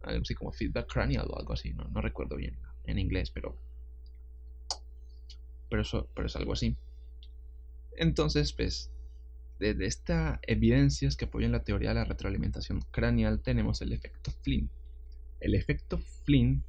[0.00, 3.58] algo así como feedback craneal o algo así, no, no recuerdo bien en inglés, pero,
[5.68, 6.78] pero, eso, pero es algo así.
[7.96, 8.90] Entonces, pues,
[9.58, 14.70] desde estas evidencias que apoyan la teoría de la retroalimentación craneal tenemos el efecto Flynn.
[15.40, 16.64] El efecto Flynn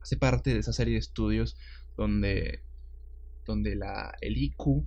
[0.00, 1.56] hace parte de esa serie de estudios
[1.96, 2.62] donde,
[3.44, 4.86] donde la, el IQ,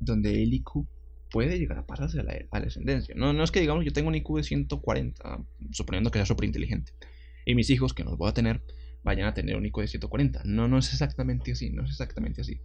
[0.00, 0.86] donde el IQ
[1.30, 3.14] puede llegar a pasarse a la, a ascendencia.
[3.16, 6.46] No, no es que digamos yo tengo un IQ de 140, suponiendo que sea súper
[6.46, 6.92] inteligente,
[7.44, 8.62] y mis hijos, que no los voy a tener,
[9.08, 10.42] vayan a tener un IQ de 140.
[10.44, 12.60] No, no es exactamente así, no es exactamente así.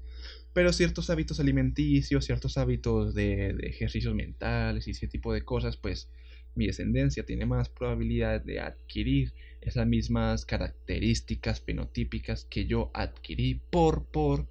[0.52, 6.10] Pero ciertos hábitos alimenticios, ciertos hábitos de, ejercicios mentales y ese tipo de cosas, pues
[6.54, 14.06] mi descendencia tiene más probabilidad de adquirir esas mismas características fenotípicas que yo adquirí por,
[14.06, 14.50] por,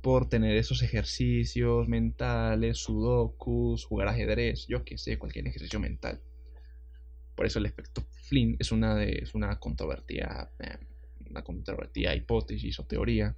[0.00, 6.20] por tener esos ejercicios mentales, sudokus, jugar ajedrez, yo que sé, cualquier ejercicio mental.
[7.34, 10.78] Por eso el efecto Flynn es una, de, es una controvertida eh,
[11.32, 13.36] una controvertida hipótesis o teoría,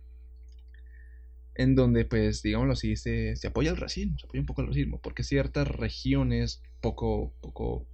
[1.54, 4.68] en donde, pues, digámoslo así, se, se apoya el racismo, se apoya un poco el
[4.68, 7.86] racismo, porque ciertas regiones poco, poco,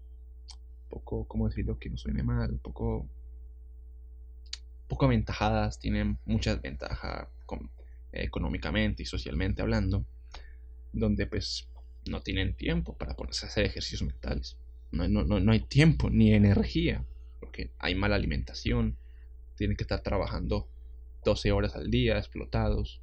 [0.88, 1.78] poco, ¿cómo decirlo?
[1.78, 3.06] Que no suene mal, poco,
[4.88, 7.30] poco aventajadas, tienen mucha ventaja
[8.12, 10.04] económicamente y socialmente hablando,
[10.92, 11.68] donde pues
[12.08, 14.56] no tienen tiempo para ponerse a hacer ejercicios mentales.
[14.90, 17.04] No, no, no, hay tiempo ni energía,
[17.38, 18.96] porque hay mala alimentación,
[19.60, 20.70] tienen que estar trabajando
[21.22, 23.02] 12 horas al día, explotados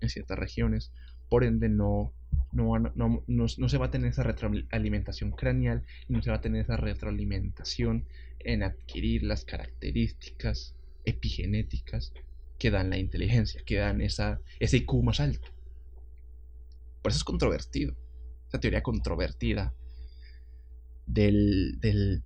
[0.00, 0.92] en ciertas regiones.
[1.28, 2.12] Por ende, no,
[2.52, 6.62] no, no, no, se va a tener esa retroalimentación craneal no se va a tener
[6.62, 8.06] esa retroalimentación
[8.38, 12.12] en adquirir las características epigenéticas
[12.60, 15.48] que dan la inteligencia, que dan esa, ese IQ más alto.
[17.02, 17.96] Por eso es controvertido,
[18.46, 19.74] esa teoría controvertida
[21.06, 22.22] del, del,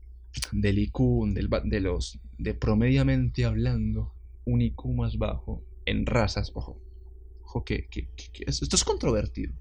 [0.53, 4.15] del IQ, del, de los, de promediamente hablando,
[4.45, 6.81] un IQ más bajo en razas, ojo,
[7.43, 7.89] ojo que,
[8.47, 9.53] esto es controvertido.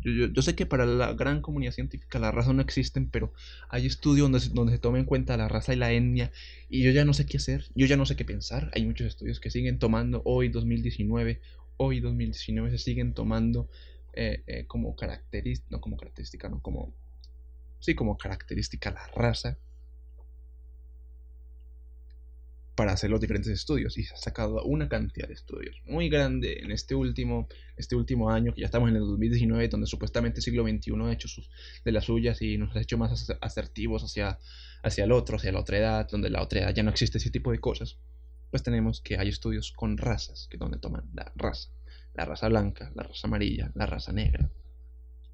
[0.00, 3.32] Yo, sé que para la gran comunidad científica las razas no existen, pero
[3.70, 6.30] hay estudios donde, donde se toma en cuenta la raza y la etnia,
[6.68, 8.70] y yo ya no sé qué hacer, yo ya no sé qué pensar.
[8.74, 11.40] Hay muchos estudios que siguen tomando hoy 2019,
[11.78, 13.70] hoy 2019 se siguen tomando
[14.12, 16.94] eh, eh, como característica, no como característica, no como,
[17.78, 19.58] sí, como característica la raza
[22.74, 26.58] para hacer los diferentes estudios y se ha sacado una cantidad de estudios muy grande
[26.60, 30.42] en este último, este último año que ya estamos en el 2019 donde supuestamente el
[30.42, 31.50] siglo XXI ha hecho sus,
[31.84, 34.38] de las suyas y nos ha hecho más asertivos hacia,
[34.82, 37.30] hacia el otro, hacia la otra edad, donde la otra edad ya no existe ese
[37.30, 37.98] tipo de cosas,
[38.50, 41.70] pues tenemos que hay estudios con razas, que donde toman la raza,
[42.14, 44.50] la raza blanca, la raza amarilla, la raza negra,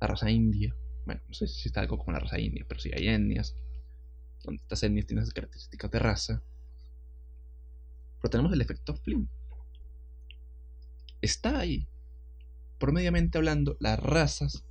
[0.00, 0.74] la raza india,
[1.06, 3.54] bueno, no sé si está algo como la raza india, pero sí hay etnias,
[4.42, 6.42] donde estas etnias tienen características de raza,
[8.20, 9.28] pero tenemos el efecto Flynn.
[11.20, 11.86] Está ahí.
[12.78, 14.64] promediamente hablando, las razas,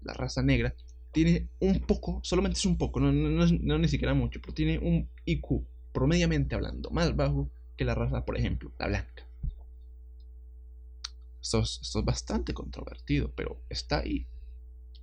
[0.00, 0.74] la raza negra,
[1.12, 5.66] tiene un poco, solamente es un poco, no, ni siquiera mucho, pero tiene un IQ,
[5.92, 9.26] promediamente hablando, más bajo que la raza, por ejemplo, la blanca.
[11.40, 14.26] Esto es, bastante controvertido, pero está ahí.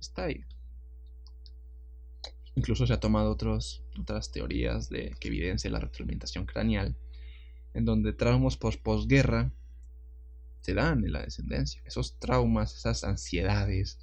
[0.00, 0.44] Está ahí.
[2.54, 6.96] Incluso se ha tomado otros, otras teorías de, que evidencian la retroalimentación craneal,
[7.76, 9.52] en donde traumas posguerra
[10.62, 11.82] se dan en la descendencia.
[11.84, 13.98] Esos traumas, esas ansiedades,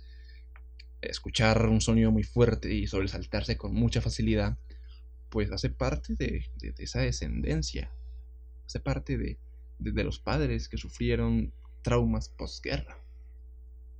[1.01, 4.59] escuchar un sonido muy fuerte y sobresaltarse con mucha facilidad,
[5.30, 6.45] pues hace parte de,
[6.78, 7.91] esa descendencia,
[8.67, 9.39] hace parte de,
[9.80, 11.51] de, los padres que sufrieron
[11.82, 12.99] traumas posguerra.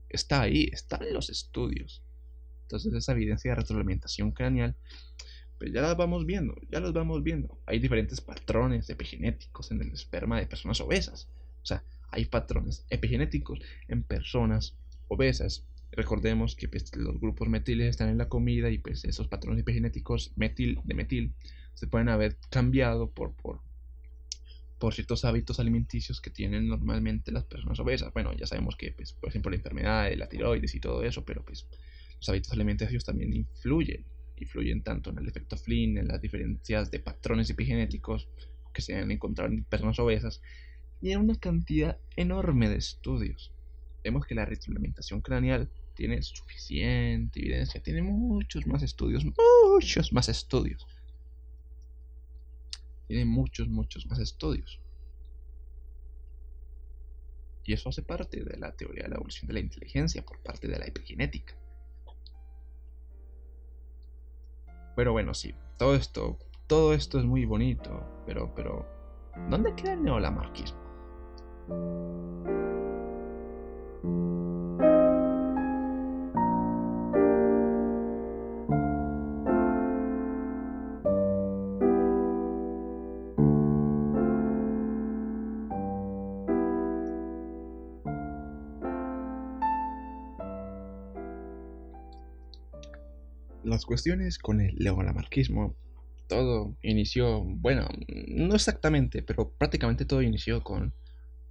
[0.08, 2.04] Está ahí, está en los estudios.
[2.62, 4.76] Entonces esa evidencia de retroalimentación craneal,
[5.64, 7.58] pues ya las vamos viendo, ya las vamos viendo.
[7.66, 11.30] Hay diferentes patrones epigenéticos en el esperma de personas obesas.
[11.62, 14.76] O sea, hay patrones epigenéticos en personas
[15.08, 15.66] obesas.
[15.94, 20.34] Recordemos que pues, los grupos metiles están en la comida y pues esos patrones epigenéticos
[20.36, 21.34] metil, de metil
[21.76, 23.62] se pueden haber cambiado por, por,
[24.80, 28.12] por ciertos hábitos alimenticios que tienen normalmente las personas obesas.
[28.12, 31.24] Bueno, ya sabemos que, pues, por ejemplo, la enfermedad de la tiroides y todo eso,
[31.24, 31.70] pero pues
[32.18, 34.04] los hábitos alimenticios también influyen,
[34.44, 38.28] influyen tanto en el efecto Flynn, en las diferencias de patrones epigenéticos
[38.74, 40.42] que se han encontrado en personas obesas
[41.02, 43.52] y en una cantidad enorme de estudios.
[44.04, 50.86] Vemos que la retroalimentación craneal tiene suficiente evidencia, tiene muchos más estudios, muchos más estudios.
[53.08, 54.80] Tiene muchos, muchos más estudios.
[57.66, 60.68] Y eso hace parte de la teoría de la evolución de la inteligencia por parte
[60.68, 61.56] de la epigenética.
[64.96, 66.38] Pero bueno, sí, todo esto,
[66.68, 68.86] todo esto es muy bonito, pero, pero,
[69.50, 70.80] ¿dónde queda el neolamarquismo?
[93.74, 95.76] Las cuestiones con el leolamarquismo,
[96.28, 97.88] todo inició, bueno,
[98.28, 100.94] no exactamente, pero prácticamente todo inició con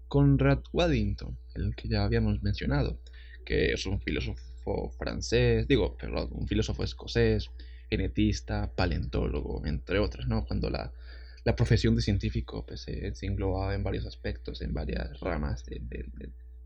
[0.08, 2.98] Conrad Waddington, el que ya habíamos mencionado,
[3.44, 7.50] que es un filósofo francés, digo, perdón, un filósofo escocés,
[7.88, 10.44] genetista, paleontólogo, entre otras, ¿no?
[10.44, 10.92] Cuando la,
[11.56, 15.64] profesión de científico pues, se, englobaba en varios aspectos, en varias ramas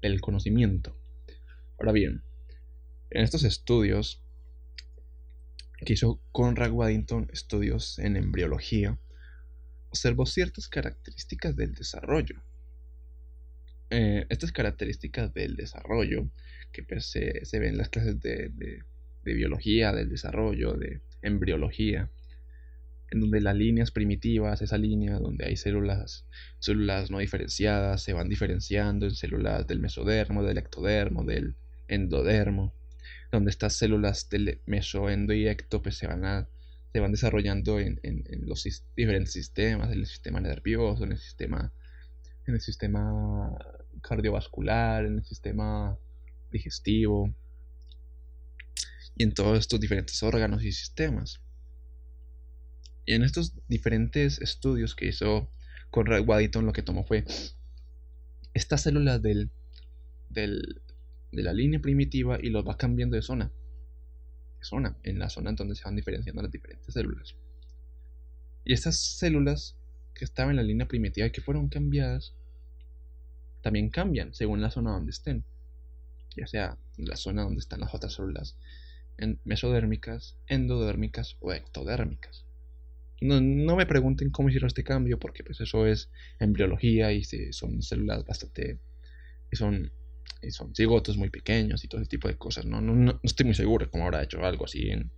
[0.02, 0.96] del conocimiento.
[1.78, 2.22] Ahora bien,
[3.10, 4.22] en estos estudios
[5.86, 8.98] que hizo Conrad Waddington estudios en embriología,
[9.88, 12.42] observó ciertas características del desarrollo.
[13.90, 16.28] Eh, estas características del desarrollo,
[16.72, 18.82] que se, ven en las clases de,
[19.22, 22.10] biología, del desarrollo, de embriología,
[23.12, 26.26] en donde las líneas primitivas, esa línea donde hay células,
[26.58, 31.54] células no diferenciadas, se van diferenciando en células del mesodermo, del ectodermo, del
[31.86, 32.74] endodermo,
[33.32, 36.48] donde estas células del mesoendo y ecto pues, se, van
[36.92, 38.00] se van desarrollando en,
[38.46, 38.66] los
[38.96, 41.72] diferentes sistemas, en el sistema nervioso, en el sistema,
[42.46, 43.56] en el sistema
[44.00, 45.98] cardiovascular, en el sistema
[46.50, 47.34] digestivo
[49.16, 51.40] y en todos estos diferentes órganos y sistemas.
[53.04, 55.50] Y en estos diferentes estudios que hizo
[55.90, 57.24] Conrad Waddington lo que tomó fue
[58.54, 59.50] estas células del,
[60.30, 60.80] del,
[61.32, 63.52] de la línea primitiva y los va cambiando de zona.
[64.60, 67.36] Zona, en la zona en donde se van diferenciando las diferentes células.
[68.64, 69.76] Y estas células
[70.14, 72.34] que estaban en la línea primitiva y que fueron cambiadas,
[73.62, 75.44] también cambian según la zona donde estén.
[76.36, 78.56] Ya sea la zona donde están las otras células
[79.44, 82.44] mesodérmicas, endodérmicas o ectodérmicas.
[83.20, 87.82] No, no, me pregunten cómo hicieron este cambio, porque pues eso es embriología y son
[87.82, 88.78] células bastante...
[89.52, 89.90] son
[90.42, 92.66] y son cigotos muy pequeños y todo ese tipo de cosas.
[92.66, 95.10] No, no, no estoy muy seguro cómo habrá hecho algo así en,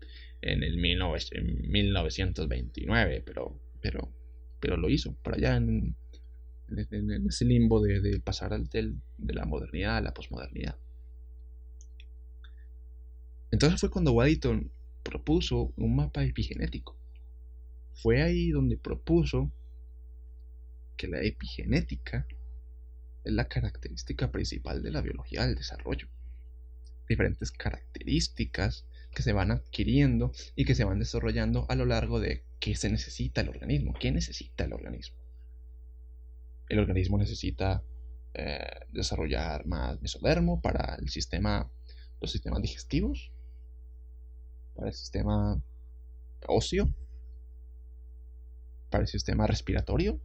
[0.43, 4.13] en el 1929, pero, pero,
[4.61, 5.97] pero lo hizo por allá en,
[6.69, 10.77] en, ese limbo de, de pasar al, del, de la modernidad a la posmodernidad.
[13.51, 14.71] Entonces fue cuando Waddington
[15.03, 16.97] propuso un mapa epigenético.
[17.95, 19.51] Fue ahí donde propuso
[20.97, 22.27] que la epigenética
[23.29, 26.09] es la característica principal de la biología del desarrollo.
[27.09, 32.45] Diferentes características que se van adquiriendo y que se van desarrollando a lo largo de
[32.59, 35.17] qué se necesita el organismo, qué necesita el organismo.
[36.69, 37.83] El organismo necesita
[38.35, 41.71] eh, desarrollar más mesodermo para el sistema,
[42.21, 43.33] los sistemas digestivos,
[44.75, 45.63] para el sistema
[46.47, 46.95] óseo,
[48.91, 50.21] para el sistema respiratorio.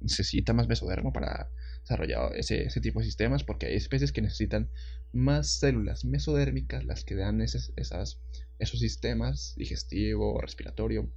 [0.00, 1.50] Necesita más mesodermo para
[1.86, 4.68] desarrollar ese, tipo de sistemas porque hay especies que necesitan
[5.12, 11.08] más células mesodérmicas, las que dan esas, esos sistemas digestivo, respiratorio,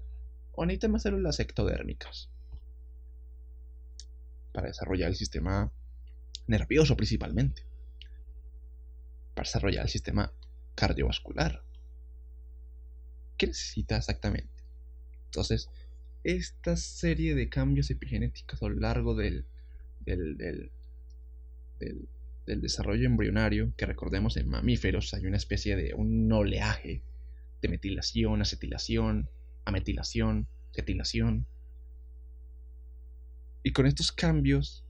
[0.51, 2.30] o necesitan más células ectodérmicas
[4.53, 5.72] para desarrollar el sistema
[6.45, 7.63] nervioso principalmente,
[9.34, 10.32] para desarrollar el sistema
[10.76, 11.63] cardiovascular.
[13.38, 14.63] ¿Qué necesita exactamente?
[15.26, 15.70] Entonces,
[16.24, 19.47] esta serie de cambios epigenéticos a lo largo del,
[19.99, 20.71] del, del,
[22.45, 27.03] del, desarrollo embrionario, que recordemos en mamíferos hay una especie de un oleaje
[27.61, 29.29] de metilación, acetilación,
[29.65, 31.47] ametilación, cetilación.
[33.63, 34.85] Y con estos cambios,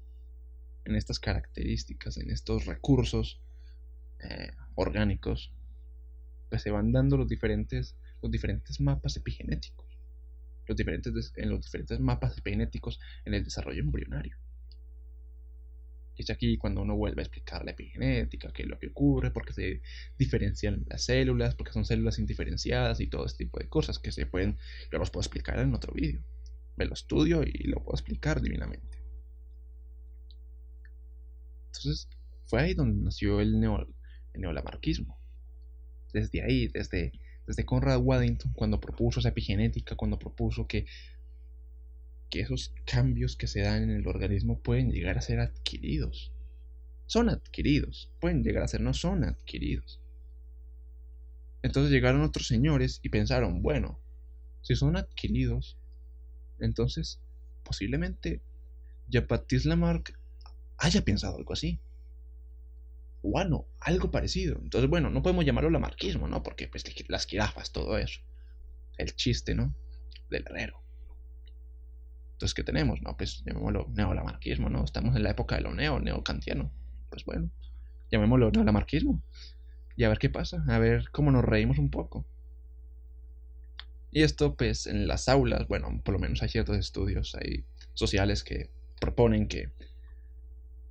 [0.86, 3.41] en estas características, en estos recursos
[4.20, 5.51] eh, orgánicos,
[6.49, 9.86] pues se van dando los diferentes, los diferentes mapas epigenéticos,
[10.68, 14.38] los diferentes, en los diferentes mapas epigenéticos en el desarrollo embrionario.
[16.20, 19.46] Es aquí cuando uno vuelve a explicar la epigenética, qué es lo que ocurre, por
[19.46, 19.82] qué se
[20.18, 24.26] diferencian las células, porque son células indiferenciadas y todo este tipo de cosas que se
[24.26, 24.58] pueden,
[24.92, 26.22] yo los puedo explicar en otro vídeo.
[26.76, 29.02] Me lo estudio y lo puedo explicar divinamente.
[31.68, 32.10] Entonces,
[32.48, 33.88] fue ahí donde nació el, neo,
[34.34, 35.18] el neolamarquismo.
[36.12, 37.14] Desde ahí, desde,
[37.48, 40.86] desde Conrad Waddington, cuando propuso esa epigenética, cuando propuso que
[42.30, 46.32] que esos cambios que se dan en el organismo pueden llegar a ser adquiridos.
[47.06, 50.00] Son adquiridos, pueden llegar a ser, no son adquiridos.
[51.62, 54.00] Entonces llegaron otros señores y pensaron, bueno,
[54.62, 55.78] si son adquiridos,
[56.60, 57.20] entonces
[57.64, 58.42] posiblemente
[59.08, 60.18] Jean-Baptiste Lamarck
[60.78, 61.80] haya pensado algo así.
[63.22, 64.58] Bueno, algo parecido.
[64.62, 66.42] Entonces, bueno, no podemos llamarlo lamarquismo, ¿no?
[66.42, 68.22] Porque pues las jirafas, todo eso.
[68.98, 69.76] El chiste, ¿no?
[70.30, 70.82] Del herrero.
[72.40, 73.02] Entonces, ¿qué tenemos?
[73.02, 74.86] No, pues llamémoslo neolamarquismo, ¿no?
[74.86, 76.72] Estamos en la época de lo neo, neocantiano.
[77.10, 77.52] Pues bueno,
[78.10, 79.22] llamémoslo neolamarquismo.
[79.98, 82.26] Y a ver qué pasa, a ver cómo nos reímos un poco.
[84.10, 88.46] Y esto, pues, en las aulas, bueno, por lo menos hay ciertos estudios hay sociales
[88.46, 88.70] que
[89.02, 89.74] proponen que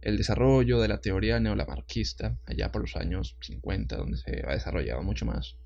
[0.03, 5.03] el desarrollo de la teoría neolamarquista, allá por los años 50, donde se ha desarrollado
[5.03, 5.57] mucho más,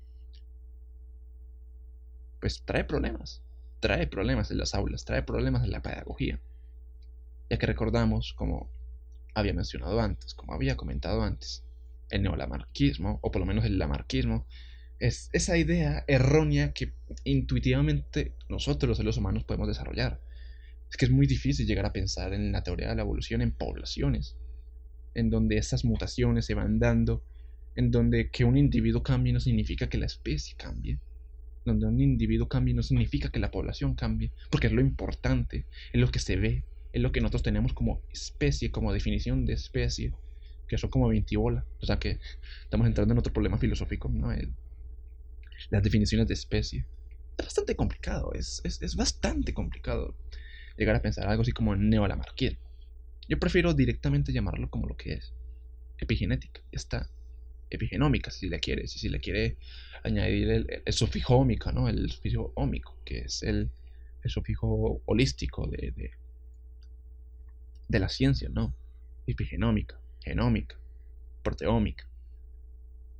[2.39, 3.43] pues trae problemas
[3.83, 6.39] trae problemas en las aulas, trae problemas en la pedagogía.
[7.49, 8.69] Ya que recordamos, como
[9.33, 11.65] había mencionado antes, como había comentado antes,
[12.09, 14.47] el neolamarquismo, o por lo menos el lamarquismo,
[14.99, 16.93] es esa idea errónea que
[17.25, 20.21] intuitivamente nosotros los seres humanos podemos desarrollar.
[20.89, 23.51] Es que es muy difícil llegar a pensar en la teoría de la evolución en
[23.51, 24.37] poblaciones,
[25.13, 27.21] en donde esas mutaciones se van dando,
[27.75, 30.99] en donde que un individuo cambie no significa que la especie cambie
[31.65, 36.01] donde un individuo cambie no significa que la población cambie, porque es lo importante, es
[36.01, 40.13] lo que se ve, es lo que nosotros tenemos como especie, como definición de especie,
[40.67, 41.65] que son como 20 bola.
[41.81, 42.19] O sea que
[42.63, 44.31] estamos entrando en otro problema filosófico, ¿no?
[45.69, 46.85] las definiciones de especie.
[47.37, 50.15] Es bastante complicado, es, es, bastante complicado
[50.77, 52.59] llegar a pensar algo así como neolamarquismo.
[53.27, 55.33] Yo prefiero directamente llamarlo como lo que es,
[55.97, 57.09] epigenética, está
[57.75, 59.57] epigenómica, si le quiere, si, le quiere
[60.03, 61.89] añadir el, sufijo ómica, ¿no?
[61.89, 63.69] El sufijo ómico, que es el,
[64.25, 66.11] sufijo holístico de,
[67.87, 68.73] de, la ciencia, ¿no?
[69.27, 70.75] Epigenómica, genómica,
[71.43, 72.07] proteómica,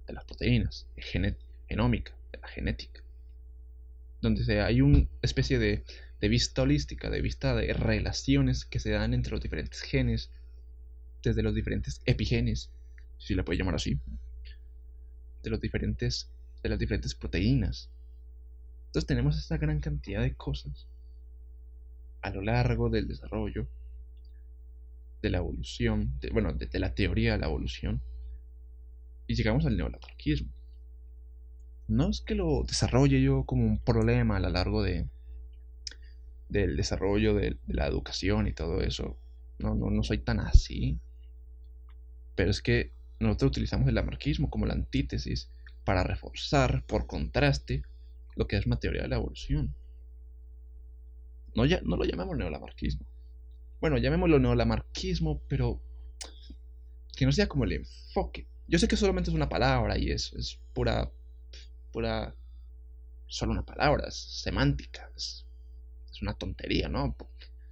[0.08, 0.88] de las proteínas,
[1.68, 3.02] genómica, de la genética,
[4.22, 5.84] donde hay una especie de,
[6.22, 10.32] de vista holística, de vista de relaciones que se dan entre los diferentes genes,
[11.22, 12.70] desde los diferentes epigenes,
[13.18, 14.00] si la puede llamar así,
[15.44, 16.32] de los diferentes
[16.64, 17.92] de las diferentes proteínas.
[18.88, 20.88] Entonces tenemos esta gran cantidad de cosas
[22.22, 23.68] a lo largo del desarrollo
[25.22, 28.02] de la evolución, bueno, de, la teoría de la evolución,
[29.28, 30.52] y llegamos al neolamarquismo.
[31.88, 35.10] No es que lo desarrolle yo como un problema a lo largo de,
[36.48, 39.18] del desarrollo de, la educación y todo eso.
[39.60, 41.00] No, no, no soy tan así.
[42.36, 42.94] Pero es que
[43.28, 45.50] nosotros utilizamos el lamarquismo como la antítesis
[45.84, 47.84] para reforzar, por contraste,
[48.36, 49.76] lo que es una teoría de la evolución.
[51.56, 53.06] No, lo llamemos neolamarquismo.
[53.80, 55.82] Bueno, llamémoslo neolamarquismo, pero
[57.16, 58.48] que no sea como el enfoque.
[58.68, 61.12] Yo sé que solamente es una palabra y es, es pura,
[61.92, 62.36] pura,
[63.28, 65.46] solo una palabra, es semántica, es
[66.22, 67.16] una tontería, ¿no?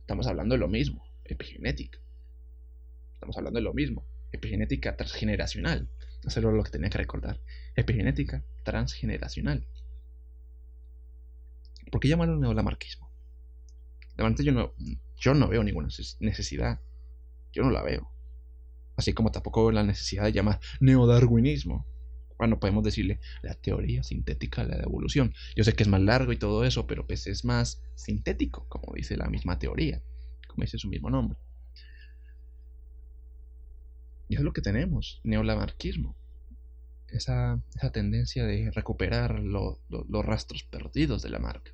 [0.01, 1.99] Estamos hablando de lo mismo, epigenética.
[3.13, 4.05] Estamos hablando de lo mismo.
[4.31, 5.89] Epigenética transgeneracional.
[6.25, 7.39] Eso es lo que tenía que recordar.
[7.75, 9.67] Epigenética transgeneracional.
[11.91, 13.11] ¿Por qué llamarlo neolamarquismo?
[14.15, 14.73] Realmente yo no,
[15.17, 16.79] yo no veo ninguna necesidad.
[17.51, 18.11] Yo no la veo.
[18.95, 21.87] Así como tampoco veo la necesidad de llamar neodarwinismo.
[22.37, 25.33] Bueno, podemos decirle la teoría sintética de la evolución.
[25.55, 28.93] Yo sé que es más largo y todo eso, pero pues es más sintético, como
[28.95, 30.01] dice la misma teoría,
[30.47, 31.37] como dice su mismo nombre.
[34.31, 36.15] Y es lo que tenemos, neolamarquismo.
[37.09, 41.73] Esa, esa tendencia de recuperar los rastros perdidos de la marca.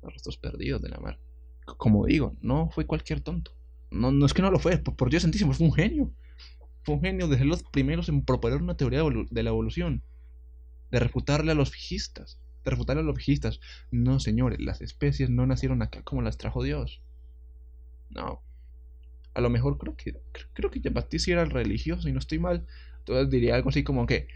[0.00, 1.20] Los rastros perdidos de la marca.
[1.64, 3.56] Como digo, no fue cualquier tonto.
[3.90, 6.12] No, es que no lo fue, por, Dios santísimo, fue un genio.
[6.84, 10.04] Fue un genio de los primeros en proponer una teoría de la evolución.
[10.92, 12.38] De refutarle a los fijistas.
[12.64, 13.58] De refutarle a los fijistas.
[13.90, 17.02] No, señores, las especies no nacieron acá como las trajo Dios.
[18.10, 18.44] No,
[19.34, 20.16] a lo mejor creo que
[20.52, 22.66] creo que Jean-Baptiste era religioso y no estoy mal.
[22.98, 24.28] Entonces diría algo así como que,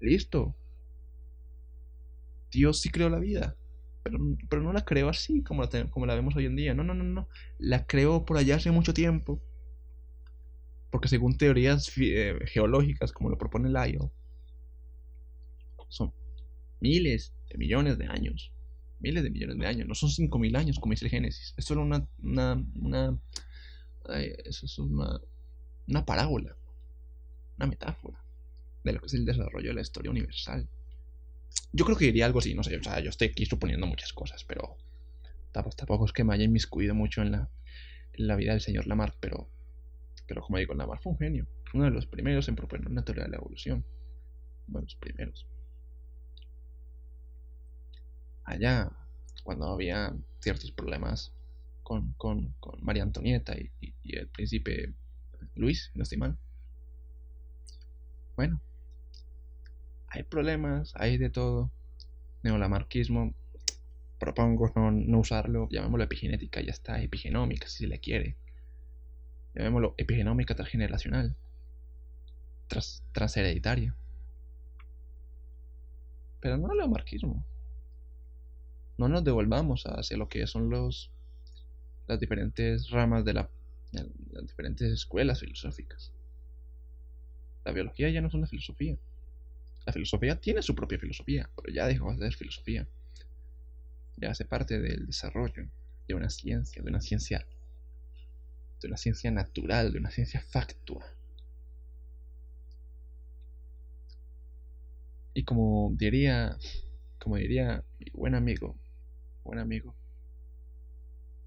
[0.00, 0.54] listo.
[2.50, 3.56] Dios sí creó la vida.
[4.02, 4.18] Pero,
[4.48, 6.74] pero no la creó así como la, como la vemos hoy en día.
[6.74, 7.28] No, no, no, no.
[7.58, 9.40] La creó por allá hace mucho tiempo.
[10.90, 14.10] Porque según teorías eh, geológicas, como lo propone Lyell,
[15.88, 16.12] son
[16.80, 18.52] miles de millones de años.
[19.00, 19.88] Miles de millones de años.
[19.88, 21.54] No son cinco mil años como dice el Génesis.
[21.56, 23.18] Es solo una, una, una
[24.08, 25.20] eso es una,
[25.86, 26.56] una parábola,
[27.56, 28.22] una metáfora
[28.84, 30.68] de lo que es el desarrollo de la historia universal.
[31.72, 34.12] Yo creo que diría algo así, no sé, o sea, yo estoy aquí suponiendo muchas
[34.12, 34.76] cosas, pero
[35.52, 37.50] tampoco, es que me haya inmiscuido mucho en la,
[38.12, 39.48] en la vida del señor Lamarck, pero,
[40.26, 43.24] pero como digo, Lamarck fue un genio, uno de los primeros en proponer una teoría
[43.24, 43.84] de la evolución,
[44.68, 45.46] uno de los primeros.
[48.44, 48.90] Allá,
[49.42, 51.32] cuando había ciertos problemas
[51.88, 53.70] con, con, con María Antonieta y,
[54.14, 54.92] el príncipe
[55.54, 56.36] Luis, no estoy mal.
[58.36, 58.60] Bueno,
[60.08, 61.70] hay problemas, hay de todo.
[62.42, 63.34] Neolamarquismo,
[64.18, 68.36] propongo no, usarlo, llamémoslo epigenética, ya está, epigenómica si le quiere.
[69.54, 71.36] Llamémoslo epigenómica transgeneracional,
[72.66, 73.96] tras, transhereditaria.
[76.40, 77.46] Pero no neolamarquismo.
[78.98, 81.10] No nos devolvamos hacia lo que son los
[82.08, 83.50] las diferentes ramas de la,
[83.92, 86.12] las diferentes escuelas filosóficas.
[87.64, 88.96] La biología ya no es una filosofía.
[89.84, 92.88] La filosofía tiene su propia filosofía, pero ya dejó de ser filosofía.
[94.16, 95.68] Ya hace parte del desarrollo
[96.08, 97.46] de una ciencia, de una ciencia,
[98.80, 101.04] de una ciencia natural, de una ciencia factua.
[105.34, 106.56] Y como diría,
[107.18, 108.76] como diría mi buen amigo,
[109.44, 109.94] buen amigo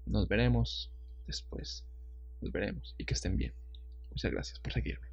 [0.06, 0.90] nos veremos
[1.26, 1.84] después.
[2.40, 3.54] Nos veremos y que estén bien.
[4.10, 5.11] Muchas gracias por seguirme.